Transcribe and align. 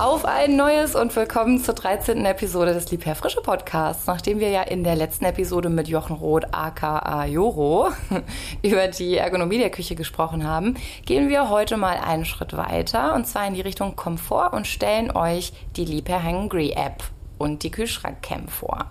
Auf 0.00 0.24
ein 0.24 0.56
neues 0.56 0.94
und 0.94 1.14
willkommen 1.14 1.62
zur 1.62 1.74
13. 1.74 2.24
Episode 2.24 2.72
des 2.72 2.90
Liebherr 2.90 3.14
Frische 3.14 3.42
Podcasts. 3.42 4.06
Nachdem 4.06 4.40
wir 4.40 4.48
ja 4.48 4.62
in 4.62 4.82
der 4.82 4.96
letzten 4.96 5.26
Episode 5.26 5.68
mit 5.68 5.88
Jochen 5.88 6.16
Roth 6.16 6.46
aka 6.52 7.26
Joro 7.26 7.90
über 8.62 8.88
die 8.88 9.18
Ergonomie 9.18 9.58
der 9.58 9.68
Küche 9.68 9.96
gesprochen 9.96 10.48
haben, 10.48 10.78
gehen 11.04 11.28
wir 11.28 11.50
heute 11.50 11.76
mal 11.76 11.98
einen 11.98 12.24
Schritt 12.24 12.56
weiter 12.56 13.14
und 13.14 13.26
zwar 13.26 13.46
in 13.46 13.52
die 13.52 13.60
Richtung 13.60 13.94
Komfort 13.94 14.54
und 14.54 14.66
stellen 14.66 15.10
euch 15.10 15.52
die 15.76 15.84
Liebherr 15.84 16.24
Hungry 16.24 16.70
App 16.70 17.04
und 17.40 17.62
die 17.62 17.70
Kühlschrankcam 17.70 18.48
vor. 18.48 18.90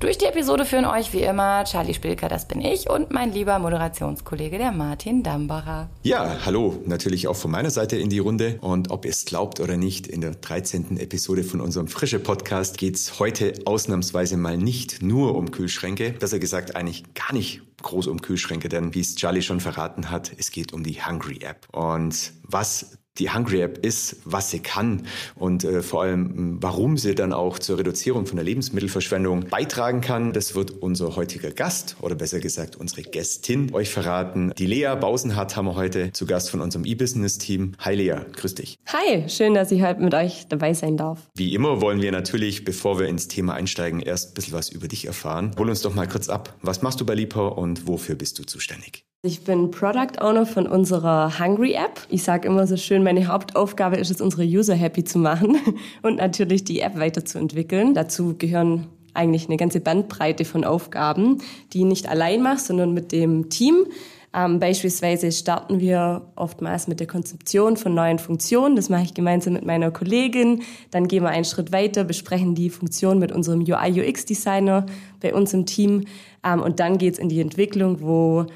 Durch 0.00 0.18
die 0.18 0.26
Episode 0.26 0.66
führen 0.66 0.84
euch 0.84 1.14
wie 1.14 1.22
immer 1.22 1.64
Charlie 1.64 1.94
Spilker, 1.94 2.28
das 2.28 2.46
bin 2.46 2.60
ich, 2.60 2.90
und 2.90 3.10
mein 3.10 3.32
lieber 3.32 3.58
Moderationskollege, 3.58 4.58
der 4.58 4.70
Martin 4.70 5.22
Dambacher. 5.22 5.88
Ja, 6.02 6.36
hallo, 6.44 6.82
natürlich 6.84 7.26
auch 7.26 7.36
von 7.36 7.50
meiner 7.50 7.70
Seite 7.70 7.96
in 7.96 8.10
die 8.10 8.18
Runde. 8.18 8.58
Und 8.60 8.90
ob 8.90 9.06
ihr 9.06 9.10
es 9.10 9.24
glaubt 9.24 9.60
oder 9.60 9.78
nicht, 9.78 10.06
in 10.06 10.20
der 10.20 10.32
13. 10.32 10.98
Episode 10.98 11.42
von 11.42 11.60
unserem 11.62 11.88
Frische 11.88 12.18
Podcast 12.18 12.76
geht 12.76 12.96
es 12.96 13.18
heute 13.18 13.54
ausnahmsweise 13.64 14.36
mal 14.36 14.58
nicht 14.58 15.00
nur 15.02 15.34
um 15.34 15.50
Kühlschränke. 15.50 16.10
Besser 16.10 16.38
gesagt, 16.38 16.76
eigentlich 16.76 17.14
gar 17.14 17.32
nicht 17.32 17.62
groß 17.82 18.08
um 18.08 18.20
Kühlschränke, 18.20 18.68
denn 18.68 18.94
wie 18.94 19.00
es 19.00 19.14
Charlie 19.14 19.42
schon 19.42 19.60
verraten 19.60 20.10
hat, 20.10 20.32
es 20.36 20.50
geht 20.50 20.72
um 20.74 20.82
die 20.82 21.02
Hungry 21.02 21.38
App. 21.42 21.66
Und 21.72 22.32
was 22.42 22.98
die 23.18 23.30
Hungry 23.30 23.60
App 23.60 23.84
ist, 23.84 24.16
was 24.24 24.50
sie 24.50 24.60
kann 24.60 25.06
und 25.34 25.64
äh, 25.64 25.82
vor 25.82 26.02
allem, 26.02 26.58
warum 26.60 26.98
sie 26.98 27.14
dann 27.14 27.32
auch 27.32 27.58
zur 27.58 27.78
Reduzierung 27.78 28.26
von 28.26 28.36
der 28.36 28.44
Lebensmittelverschwendung 28.44 29.48
beitragen 29.48 30.00
kann. 30.00 30.32
Das 30.32 30.54
wird 30.54 30.70
unser 30.70 31.16
heutiger 31.16 31.50
Gast 31.50 31.96
oder 32.00 32.14
besser 32.14 32.40
gesagt 32.40 32.76
unsere 32.76 33.02
Gästin 33.02 33.72
euch 33.74 33.90
verraten. 33.90 34.52
Die 34.58 34.66
Lea 34.66 34.94
Bausenhardt 35.00 35.56
haben 35.56 35.66
wir 35.66 35.76
heute 35.76 36.12
zu 36.12 36.26
Gast 36.26 36.50
von 36.50 36.60
unserem 36.60 36.84
E-Business-Team. 36.84 37.72
Hi 37.80 37.94
Lea, 37.94 38.16
grüß 38.32 38.54
dich. 38.54 38.78
Hi, 38.86 39.28
schön, 39.28 39.54
dass 39.54 39.70
ich 39.70 39.82
heute 39.82 40.00
mit 40.00 40.14
euch 40.14 40.46
dabei 40.48 40.74
sein 40.74 40.96
darf. 40.96 41.20
Wie 41.34 41.54
immer 41.54 41.80
wollen 41.80 42.02
wir 42.02 42.12
natürlich, 42.12 42.64
bevor 42.64 42.98
wir 42.98 43.06
ins 43.06 43.28
Thema 43.28 43.54
einsteigen, 43.54 44.00
erst 44.00 44.30
ein 44.30 44.34
bisschen 44.34 44.54
was 44.54 44.68
über 44.68 44.88
dich 44.88 45.06
erfahren. 45.06 45.52
Hol 45.58 45.68
uns 45.68 45.82
doch 45.82 45.94
mal 45.94 46.08
kurz 46.08 46.28
ab. 46.28 46.54
Was 46.62 46.82
machst 46.82 47.00
du 47.00 47.06
bei 47.06 47.14
Liebherr 47.14 47.56
und 47.56 47.86
wofür 47.86 48.14
bist 48.14 48.38
du 48.38 48.44
zuständig? 48.44 49.04
Ich 49.26 49.42
bin 49.42 49.72
Product 49.72 50.20
Owner 50.20 50.46
von 50.46 50.68
unserer 50.68 51.40
Hungry 51.40 51.72
App. 51.72 52.00
Ich 52.10 52.22
sage 52.22 52.46
immer 52.46 52.64
so 52.68 52.76
schön, 52.76 53.02
meine 53.02 53.26
Hauptaufgabe 53.26 53.96
ist 53.96 54.08
es, 54.08 54.20
unsere 54.20 54.44
User 54.44 54.76
happy 54.76 55.02
zu 55.02 55.18
machen 55.18 55.58
und 56.02 56.18
natürlich 56.18 56.62
die 56.62 56.78
App 56.78 56.96
weiterzuentwickeln. 56.96 57.92
Dazu 57.92 58.36
gehören 58.38 58.86
eigentlich 59.14 59.48
eine 59.48 59.56
ganze 59.56 59.80
Bandbreite 59.80 60.44
von 60.44 60.62
Aufgaben, 60.62 61.38
die 61.72 61.80
ich 61.80 61.86
nicht 61.86 62.08
allein 62.08 62.40
mache, 62.40 62.60
sondern 62.60 62.94
mit 62.94 63.10
dem 63.10 63.48
Team. 63.48 63.86
Ähm, 64.32 64.60
beispielsweise 64.60 65.32
starten 65.32 65.80
wir 65.80 66.30
oftmals 66.36 66.86
mit 66.86 67.00
der 67.00 67.08
Konzeption 67.08 67.76
von 67.76 67.94
neuen 67.94 68.20
Funktionen. 68.20 68.76
Das 68.76 68.90
mache 68.90 69.02
ich 69.02 69.14
gemeinsam 69.14 69.54
mit 69.54 69.66
meiner 69.66 69.90
Kollegin. 69.90 70.62
Dann 70.92 71.08
gehen 71.08 71.24
wir 71.24 71.30
einen 71.30 71.44
Schritt 71.44 71.72
weiter, 71.72 72.04
besprechen 72.04 72.54
die 72.54 72.70
Funktion 72.70 73.18
mit 73.18 73.32
unserem 73.32 73.62
UI-UX-Designer 73.62 74.86
bei 75.20 75.34
uns 75.34 75.52
im 75.52 75.66
Team. 75.66 76.04
Ähm, 76.44 76.62
und 76.62 76.78
dann 76.78 76.98
geht's 76.98 77.18
in 77.18 77.28
die 77.28 77.40
Entwicklung, 77.40 78.00
wo 78.00 78.46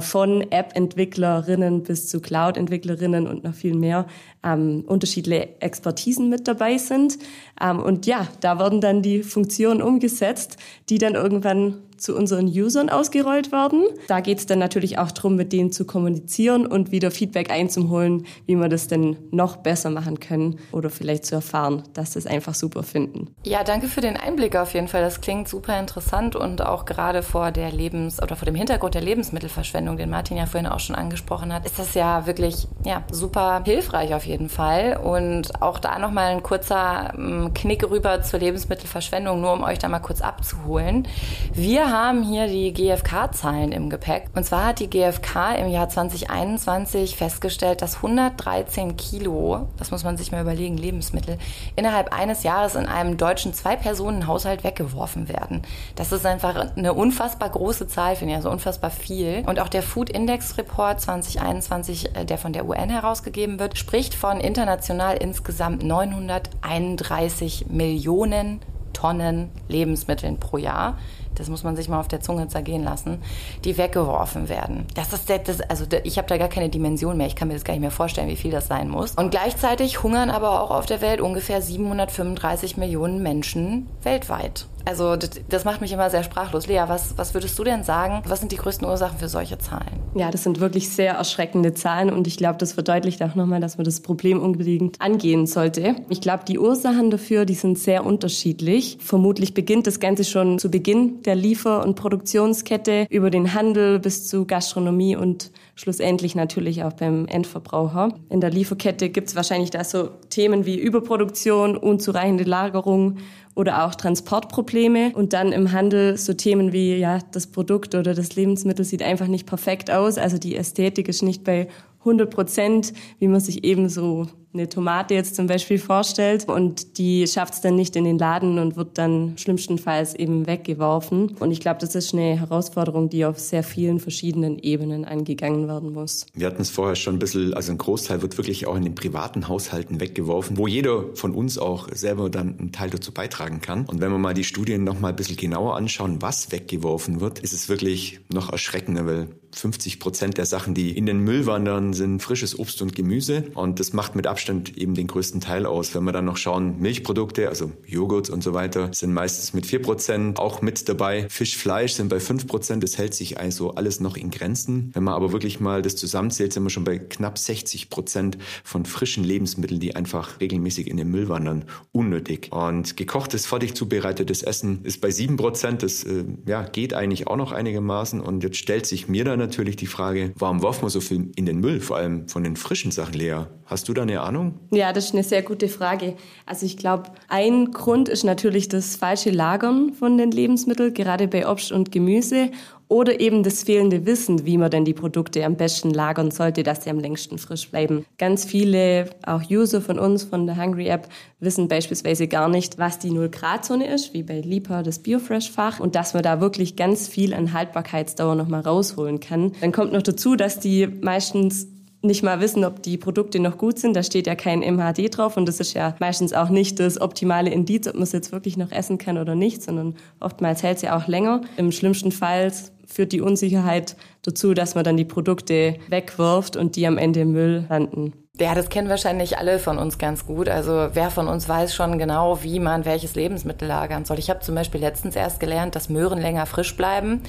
von 0.00 0.42
App-Entwicklerinnen 0.50 1.82
bis 1.82 2.06
zu 2.08 2.20
Cloud-Entwicklerinnen 2.20 3.26
und 3.26 3.44
noch 3.44 3.54
viel 3.54 3.74
mehr 3.74 4.06
ähm, 4.42 4.84
unterschiedliche 4.86 5.60
Expertisen 5.60 6.28
mit 6.28 6.48
dabei 6.48 6.78
sind. 6.78 7.18
Ähm, 7.60 7.80
und 7.80 8.06
ja, 8.06 8.28
da 8.40 8.58
werden 8.58 8.80
dann 8.80 9.02
die 9.02 9.22
Funktionen 9.22 9.82
umgesetzt, 9.82 10.56
die 10.88 10.98
dann 10.98 11.14
irgendwann 11.14 11.82
zu 12.00 12.16
unseren 12.16 12.46
Usern 12.46 12.88
ausgerollt 12.88 13.52
werden. 13.52 13.84
Da 14.08 14.20
geht 14.20 14.38
es 14.38 14.46
dann 14.46 14.58
natürlich 14.58 14.98
auch 14.98 15.10
darum, 15.10 15.36
mit 15.36 15.52
denen 15.52 15.70
zu 15.70 15.84
kommunizieren 15.84 16.66
und 16.66 16.90
wieder 16.90 17.10
Feedback 17.10 17.50
einzuholen, 17.50 18.26
wie 18.46 18.56
wir 18.56 18.68
das 18.68 18.88
denn 18.88 19.16
noch 19.30 19.56
besser 19.56 19.90
machen 19.90 20.18
können 20.18 20.58
oder 20.72 20.90
vielleicht 20.90 21.26
zu 21.26 21.34
erfahren, 21.34 21.82
dass 21.92 22.12
das 22.12 22.26
einfach 22.26 22.54
super 22.54 22.82
finden. 22.82 23.34
Ja, 23.44 23.64
danke 23.64 23.86
für 23.86 24.00
den 24.00 24.16
Einblick 24.16 24.56
auf 24.56 24.74
jeden 24.74 24.88
Fall. 24.88 25.02
Das 25.02 25.20
klingt 25.20 25.48
super 25.48 25.78
interessant 25.78 26.36
und 26.36 26.62
auch 26.62 26.84
gerade 26.84 27.22
vor 27.22 27.52
der 27.52 27.70
Lebens- 27.70 28.22
oder 28.22 28.36
vor 28.36 28.46
dem 28.46 28.54
Hintergrund 28.54 28.94
der 28.94 29.02
Lebensmittelverschwendung, 29.02 29.96
den 29.96 30.10
Martin 30.10 30.38
ja 30.38 30.46
vorhin 30.46 30.70
auch 30.70 30.80
schon 30.80 30.96
angesprochen 30.96 31.52
hat, 31.52 31.66
ist 31.66 31.78
das 31.78 31.94
ja 31.94 32.26
wirklich 32.26 32.66
ja, 32.84 33.04
super 33.10 33.62
hilfreich 33.64 34.14
auf 34.14 34.24
jeden 34.24 34.29
Fall. 34.48 34.96
Und 34.96 35.60
auch 35.62 35.78
da 35.78 35.98
nochmal 35.98 36.32
ein 36.32 36.42
kurzer 36.42 37.12
ähm, 37.16 37.52
Knick 37.54 37.88
rüber 37.88 38.22
zur 38.22 38.40
Lebensmittelverschwendung, 38.40 39.40
nur 39.40 39.52
um 39.52 39.62
euch 39.62 39.78
da 39.78 39.88
mal 39.88 40.00
kurz 40.00 40.20
abzuholen. 40.20 41.06
Wir 41.52 41.90
haben 41.90 42.22
hier 42.22 42.46
die 42.46 42.72
GfK-Zahlen 42.72 43.72
im 43.72 43.90
Gepäck. 43.90 44.26
Und 44.34 44.44
zwar 44.44 44.66
hat 44.66 44.80
die 44.80 44.88
GfK 44.88 45.54
im 45.58 45.68
Jahr 45.68 45.88
2021 45.88 47.16
festgestellt, 47.16 47.82
dass 47.82 47.96
113 47.96 48.96
Kilo, 48.96 49.68
das 49.78 49.90
muss 49.90 50.04
man 50.04 50.16
sich 50.16 50.32
mal 50.32 50.42
überlegen, 50.42 50.76
Lebensmittel, 50.76 51.38
innerhalb 51.76 52.12
eines 52.12 52.42
Jahres 52.42 52.74
in 52.74 52.86
einem 52.86 53.16
deutschen 53.16 53.54
Zwei-Personen-Haushalt 53.54 54.64
weggeworfen 54.64 55.28
werden. 55.28 55.62
Das 55.96 56.12
ist 56.12 56.26
einfach 56.26 56.76
eine 56.76 56.94
unfassbar 56.94 57.50
große 57.50 57.88
Zahl, 57.88 58.16
finde 58.16 58.32
ich, 58.32 58.36
also 58.36 58.50
unfassbar 58.50 58.90
viel. 58.90 59.42
Und 59.46 59.60
auch 59.60 59.68
der 59.68 59.82
Food 59.82 60.10
Index 60.10 60.56
Report 60.58 61.00
2021, 61.00 62.16
äh, 62.16 62.24
der 62.24 62.38
von 62.38 62.52
der 62.52 62.66
UN 62.66 62.90
herausgegeben 62.90 63.58
wird, 63.58 63.78
spricht 63.78 64.14
von 64.20 64.38
international 64.38 65.16
insgesamt 65.16 65.82
931 65.82 67.66
Millionen 67.70 68.60
Tonnen 68.92 69.50
Lebensmitteln 69.68 70.38
pro 70.38 70.58
Jahr 70.58 70.98
das 71.40 71.48
muss 71.48 71.64
man 71.64 71.76
sich 71.76 71.88
mal 71.88 72.00
auf 72.00 72.08
der 72.08 72.20
Zunge 72.20 72.48
zergehen 72.48 72.84
lassen, 72.84 73.22
die 73.64 73.78
weggeworfen 73.78 74.48
werden. 74.48 74.86
Das 74.94 75.12
ist 75.12 75.30
das, 75.30 75.60
also 75.62 75.86
ich 76.04 76.18
habe 76.18 76.28
da 76.28 76.36
gar 76.36 76.48
keine 76.48 76.68
Dimension 76.68 77.16
mehr. 77.16 77.26
Ich 77.26 77.36
kann 77.36 77.48
mir 77.48 77.54
das 77.54 77.64
gar 77.64 77.72
nicht 77.72 77.80
mehr 77.80 77.90
vorstellen, 77.90 78.28
wie 78.28 78.36
viel 78.36 78.50
das 78.50 78.66
sein 78.66 78.88
muss. 78.88 79.12
Und 79.12 79.30
gleichzeitig 79.30 80.02
hungern 80.02 80.30
aber 80.30 80.60
auch 80.60 80.70
auf 80.70 80.86
der 80.86 81.00
Welt 81.00 81.20
ungefähr 81.20 81.62
735 81.62 82.76
Millionen 82.76 83.22
Menschen 83.22 83.88
weltweit. 84.02 84.66
Also 84.84 85.16
das, 85.16 85.64
macht 85.64 85.80
mich 85.80 85.92
immer 85.92 86.10
sehr 86.10 86.22
sprachlos. 86.22 86.66
Lea, 86.66 86.84
was, 86.86 87.16
was 87.16 87.34
würdest 87.34 87.58
du 87.58 87.64
denn 87.64 87.84
sagen? 87.84 88.22
Was 88.26 88.40
sind 88.40 88.52
die 88.52 88.56
größten 88.56 88.86
Ursachen 88.86 89.18
für 89.18 89.28
solche 89.28 89.58
Zahlen? 89.58 89.88
Ja, 90.14 90.30
das 90.30 90.42
sind 90.42 90.60
wirklich 90.60 90.88
sehr 90.88 91.14
erschreckende 91.14 91.74
Zahlen 91.74 92.10
und 92.12 92.26
ich 92.26 92.36
glaube, 92.36 92.58
das 92.58 92.72
verdeutlicht 92.72 93.22
auch 93.22 93.34
nochmal, 93.34 93.60
dass 93.60 93.76
man 93.76 93.84
das 93.84 94.00
Problem 94.00 94.40
unbedingt 94.40 95.00
angehen 95.00 95.46
sollte. 95.46 95.94
Ich 96.08 96.20
glaube, 96.20 96.44
die 96.46 96.58
Ursachen 96.58 97.10
dafür, 97.10 97.44
die 97.44 97.54
sind 97.54 97.78
sehr 97.78 98.04
unterschiedlich. 98.04 98.98
Vermutlich 99.00 99.54
beginnt 99.54 99.86
das 99.86 100.00
Ganze 100.00 100.24
schon 100.24 100.58
zu 100.58 100.70
Beginn 100.70 101.22
der 101.22 101.36
Liefer- 101.36 101.84
und 101.84 101.94
Produktionskette 101.94 103.06
über 103.10 103.30
den 103.30 103.54
Handel 103.54 104.00
bis 104.00 104.26
zu 104.26 104.46
Gastronomie 104.46 105.14
und 105.14 105.50
schlussendlich 105.76 106.34
natürlich 106.34 106.82
auch 106.84 106.92
beim 106.92 107.26
Endverbraucher. 107.26 108.14
In 108.28 108.40
der 108.40 108.50
Lieferkette 108.50 109.08
gibt 109.08 109.28
es 109.28 109.36
wahrscheinlich 109.36 109.70
da 109.70 109.82
so 109.84 110.10
Themen 110.28 110.66
wie 110.66 110.78
Überproduktion, 110.78 111.76
unzureichende 111.76 112.44
Lagerung 112.44 113.18
oder 113.54 113.84
auch 113.84 113.94
Transportprobleme. 113.94 115.12
Und 115.14 115.32
dann 115.32 115.52
im 115.52 115.72
Handel 115.72 116.16
so 116.16 116.32
Themen 116.34 116.72
wie, 116.72 116.96
ja, 116.96 117.18
das 117.32 117.46
Produkt 117.46 117.94
oder 117.94 118.14
das 118.14 118.36
Lebensmittel 118.36 118.84
sieht 118.84 119.02
einfach 119.02 119.26
nicht 119.26 119.46
perfekt 119.46 119.90
aus. 119.90 120.18
Also 120.18 120.38
die 120.38 120.56
Ästhetik 120.56 121.08
ist 121.08 121.22
nicht 121.22 121.44
bei 121.44 121.68
100 122.00 122.30
Prozent, 122.30 122.92
wie 123.18 123.28
man 123.28 123.40
sich 123.40 123.64
eben 123.64 123.88
so 123.88 124.26
eine 124.52 124.68
Tomate 124.68 125.14
jetzt 125.14 125.36
zum 125.36 125.46
Beispiel 125.46 125.78
vorstellt 125.78 126.48
und 126.48 126.98
die 126.98 127.26
schafft 127.26 127.54
es 127.54 127.60
dann 127.60 127.76
nicht 127.76 127.94
in 127.94 128.04
den 128.04 128.18
Laden 128.18 128.58
und 128.58 128.76
wird 128.76 128.98
dann 128.98 129.38
schlimmstenfalls 129.38 130.14
eben 130.14 130.46
weggeworfen. 130.46 131.36
Und 131.38 131.52
ich 131.52 131.60
glaube, 131.60 131.78
das 131.80 131.94
ist 131.94 132.12
eine 132.12 132.38
Herausforderung, 132.38 133.08
die 133.08 133.24
auf 133.24 133.38
sehr 133.38 133.62
vielen 133.62 134.00
verschiedenen 134.00 134.58
Ebenen 134.58 135.04
angegangen 135.04 135.68
werden 135.68 135.92
muss. 135.92 136.26
Wir 136.34 136.48
hatten 136.48 136.62
es 136.62 136.70
vorher 136.70 136.96
schon 136.96 137.16
ein 137.16 137.18
bisschen, 137.20 137.54
also 137.54 137.70
ein 137.70 137.78
Großteil 137.78 138.22
wird 138.22 138.36
wirklich 138.38 138.66
auch 138.66 138.76
in 138.76 138.82
den 138.82 138.94
privaten 138.94 139.46
Haushalten 139.46 140.00
weggeworfen, 140.00 140.56
wo 140.56 140.66
jeder 140.66 141.14
von 141.14 141.32
uns 141.32 141.56
auch 141.56 141.88
selber 141.92 142.28
dann 142.28 142.58
einen 142.58 142.72
Teil 142.72 142.90
dazu 142.90 143.12
beitragen 143.12 143.60
kann. 143.60 143.86
Und 143.86 144.00
wenn 144.00 144.10
wir 144.10 144.18
mal 144.18 144.34
die 144.34 144.44
Studien 144.44 144.82
noch 144.82 144.98
mal 144.98 145.08
ein 145.08 145.16
bisschen 145.16 145.36
genauer 145.36 145.76
anschauen, 145.76 146.20
was 146.22 146.50
weggeworfen 146.50 147.20
wird, 147.20 147.38
ist 147.38 147.52
es 147.52 147.68
wirklich 147.68 148.20
noch 148.32 148.50
erschreckender, 148.50 149.06
weil 149.06 149.28
50 149.52 149.98
Prozent 149.98 150.38
der 150.38 150.46
Sachen, 150.46 150.74
die 150.74 150.96
in 150.96 151.06
den 151.06 151.20
Müll 151.20 151.46
wandern, 151.46 151.92
sind 151.92 152.20
frisches 152.20 152.58
Obst 152.58 152.82
und 152.82 152.94
Gemüse. 152.94 153.44
Und 153.54 153.80
das 153.80 153.92
macht 153.92 154.14
mit 154.14 154.26
Abstand 154.26 154.39
eben 154.48 154.94
den 154.94 155.06
größten 155.06 155.40
Teil 155.40 155.66
aus. 155.66 155.94
Wenn 155.94 156.04
wir 156.04 156.12
dann 156.12 156.24
noch 156.24 156.36
schauen, 156.36 156.80
Milchprodukte, 156.80 157.48
also 157.48 157.72
Joghurt 157.86 158.30
und 158.30 158.42
so 158.42 158.54
weiter, 158.54 158.90
sind 158.92 159.12
meistens 159.12 159.52
mit 159.52 159.66
4 159.66 159.82
Prozent 159.82 160.38
auch 160.38 160.62
mit 160.62 160.88
dabei. 160.88 161.28
Fisch, 161.28 161.56
Fleisch 161.56 161.92
sind 161.92 162.08
bei 162.08 162.20
5 162.20 162.46
Prozent. 162.46 162.82
Das 162.82 162.98
hält 162.98 163.14
sich 163.14 163.38
also 163.38 163.74
alles 163.74 164.00
noch 164.00 164.16
in 164.16 164.30
Grenzen. 164.30 164.90
Wenn 164.94 165.04
man 165.04 165.14
aber 165.14 165.32
wirklich 165.32 165.60
mal 165.60 165.82
das 165.82 165.96
zusammenzählt, 165.96 166.52
sind 166.52 166.62
wir 166.62 166.70
schon 166.70 166.84
bei 166.84 166.98
knapp 166.98 167.38
60 167.38 167.90
Prozent 167.90 168.38
von 168.64 168.84
frischen 168.84 169.24
Lebensmitteln, 169.24 169.80
die 169.80 169.96
einfach 169.96 170.40
regelmäßig 170.40 170.88
in 170.88 170.96
den 170.96 171.10
Müll 171.10 171.28
wandern. 171.28 171.64
Unnötig. 171.92 172.50
Und 172.52 172.96
gekochtes, 172.96 173.46
fertig 173.46 173.74
zubereitetes 173.74 174.42
Essen 174.42 174.80
ist 174.84 175.00
bei 175.00 175.10
7 175.10 175.36
Prozent. 175.36 175.82
Das 175.82 176.04
äh, 176.04 176.24
ja, 176.46 176.62
geht 176.62 176.94
eigentlich 176.94 177.26
auch 177.26 177.36
noch 177.36 177.52
einigermaßen. 177.52 178.20
Und 178.20 178.42
jetzt 178.42 178.56
stellt 178.56 178.86
sich 178.86 179.08
mir 179.08 179.24
dann 179.24 179.38
natürlich 179.38 179.76
die 179.76 179.86
Frage, 179.86 180.32
warum 180.36 180.62
werfen 180.62 180.82
wir 180.82 180.90
so 180.90 181.00
viel 181.00 181.30
in 181.36 181.46
den 181.46 181.60
Müll, 181.60 181.80
vor 181.80 181.96
allem 181.96 182.28
von 182.28 182.44
den 182.44 182.56
frischen 182.56 182.90
Sachen 182.90 183.14
leer? 183.14 183.50
Hast 183.70 183.88
du 183.88 183.94
da 183.94 184.02
eine 184.02 184.20
Ahnung? 184.20 184.54
Ja, 184.72 184.92
das 184.92 185.04
ist 185.06 185.14
eine 185.14 185.22
sehr 185.22 185.42
gute 185.42 185.68
Frage. 185.68 186.14
Also 186.44 186.66
ich 186.66 186.76
glaube, 186.76 187.04
ein 187.28 187.70
Grund 187.70 188.08
ist 188.08 188.24
natürlich 188.24 188.68
das 188.68 188.96
falsche 188.96 189.30
Lagern 189.30 189.92
von 189.92 190.18
den 190.18 190.32
Lebensmitteln, 190.32 190.92
gerade 190.92 191.28
bei 191.28 191.48
Obst 191.48 191.70
und 191.70 191.92
Gemüse. 191.92 192.50
Oder 192.88 193.20
eben 193.20 193.44
das 193.44 193.62
fehlende 193.62 194.04
Wissen, 194.06 194.44
wie 194.44 194.58
man 194.58 194.72
denn 194.72 194.84
die 194.84 194.92
Produkte 194.92 195.44
am 195.44 195.54
besten 195.54 195.90
lagern 195.90 196.32
sollte, 196.32 196.64
dass 196.64 196.82
sie 196.82 196.90
am 196.90 196.98
längsten 196.98 197.38
frisch 197.38 197.70
bleiben. 197.70 198.04
Ganz 198.18 198.44
viele, 198.44 199.08
auch 199.24 199.48
User 199.48 199.80
von 199.80 200.00
uns, 200.00 200.24
von 200.24 200.46
der 200.46 200.60
Hungry 200.60 200.88
App, 200.88 201.06
wissen 201.38 201.68
beispielsweise 201.68 202.26
gar 202.26 202.48
nicht, 202.48 202.78
was 202.78 202.98
die 202.98 203.12
Null-Grad-Zone 203.12 203.86
ist, 203.86 204.12
wie 204.12 204.24
bei 204.24 204.40
Lipa 204.40 204.82
das 204.82 204.98
Biofresh-Fach. 204.98 205.78
Und 205.78 205.94
dass 205.94 206.14
man 206.14 206.24
da 206.24 206.40
wirklich 206.40 206.74
ganz 206.74 207.06
viel 207.06 207.32
an 207.32 207.52
Haltbarkeitsdauer 207.52 208.34
nochmal 208.34 208.62
rausholen 208.62 209.20
kann. 209.20 209.52
Dann 209.60 209.70
kommt 209.70 209.92
noch 209.92 210.02
dazu, 210.02 210.34
dass 210.34 210.58
die 210.58 210.88
meistens 210.88 211.68
nicht 212.02 212.22
mal 212.22 212.40
wissen, 212.40 212.64
ob 212.64 212.82
die 212.82 212.96
Produkte 212.96 213.40
noch 213.40 213.58
gut 213.58 213.78
sind. 213.78 213.94
Da 213.94 214.02
steht 214.02 214.26
ja 214.26 214.34
kein 214.34 214.60
MHD 214.60 215.16
drauf 215.16 215.36
und 215.36 215.46
das 215.46 215.60
ist 215.60 215.74
ja 215.74 215.94
meistens 215.98 216.32
auch 216.32 216.48
nicht 216.48 216.80
das 216.80 217.00
optimale 217.00 217.50
Indiz, 217.50 217.86
ob 217.86 217.94
man 217.94 218.04
es 218.04 218.12
jetzt 218.12 218.32
wirklich 218.32 218.56
noch 218.56 218.72
essen 218.72 218.98
kann 218.98 219.18
oder 219.18 219.34
nicht, 219.34 219.62
sondern 219.62 219.94
oftmals 220.18 220.62
hält 220.62 220.76
es 220.76 220.82
ja 220.82 220.96
auch 220.96 221.06
länger. 221.06 221.42
Im 221.56 221.72
schlimmsten 221.72 222.12
Fall 222.12 222.52
führt 222.86 223.12
die 223.12 223.20
Unsicherheit 223.20 223.96
dazu, 224.22 224.54
dass 224.54 224.74
man 224.74 224.84
dann 224.84 224.96
die 224.96 225.04
Produkte 225.04 225.76
wegwirft 225.88 226.56
und 226.56 226.76
die 226.76 226.86
am 226.86 226.98
Ende 226.98 227.20
im 227.20 227.32
Müll 227.32 227.66
landen. 227.68 228.12
Ja, 228.38 228.54
das 228.54 228.70
kennen 228.70 228.88
wahrscheinlich 228.88 229.36
alle 229.36 229.58
von 229.58 229.76
uns 229.76 229.98
ganz 229.98 230.24
gut. 230.24 230.48
Also 230.48 230.88
wer 230.94 231.10
von 231.10 231.28
uns 231.28 231.46
weiß 231.46 231.74
schon 231.74 231.98
genau, 231.98 232.42
wie 232.42 232.58
man 232.58 232.86
welches 232.86 233.14
Lebensmittel 233.14 233.68
lagern 233.68 234.06
soll. 234.06 234.18
Ich 234.18 234.30
habe 234.30 234.40
zum 234.40 234.54
Beispiel 234.54 234.80
letztens 234.80 235.14
erst 235.14 235.40
gelernt, 235.40 235.76
dass 235.76 235.90
Möhren 235.90 236.20
länger 236.20 236.46
frisch 236.46 236.74
bleiben, 236.74 237.20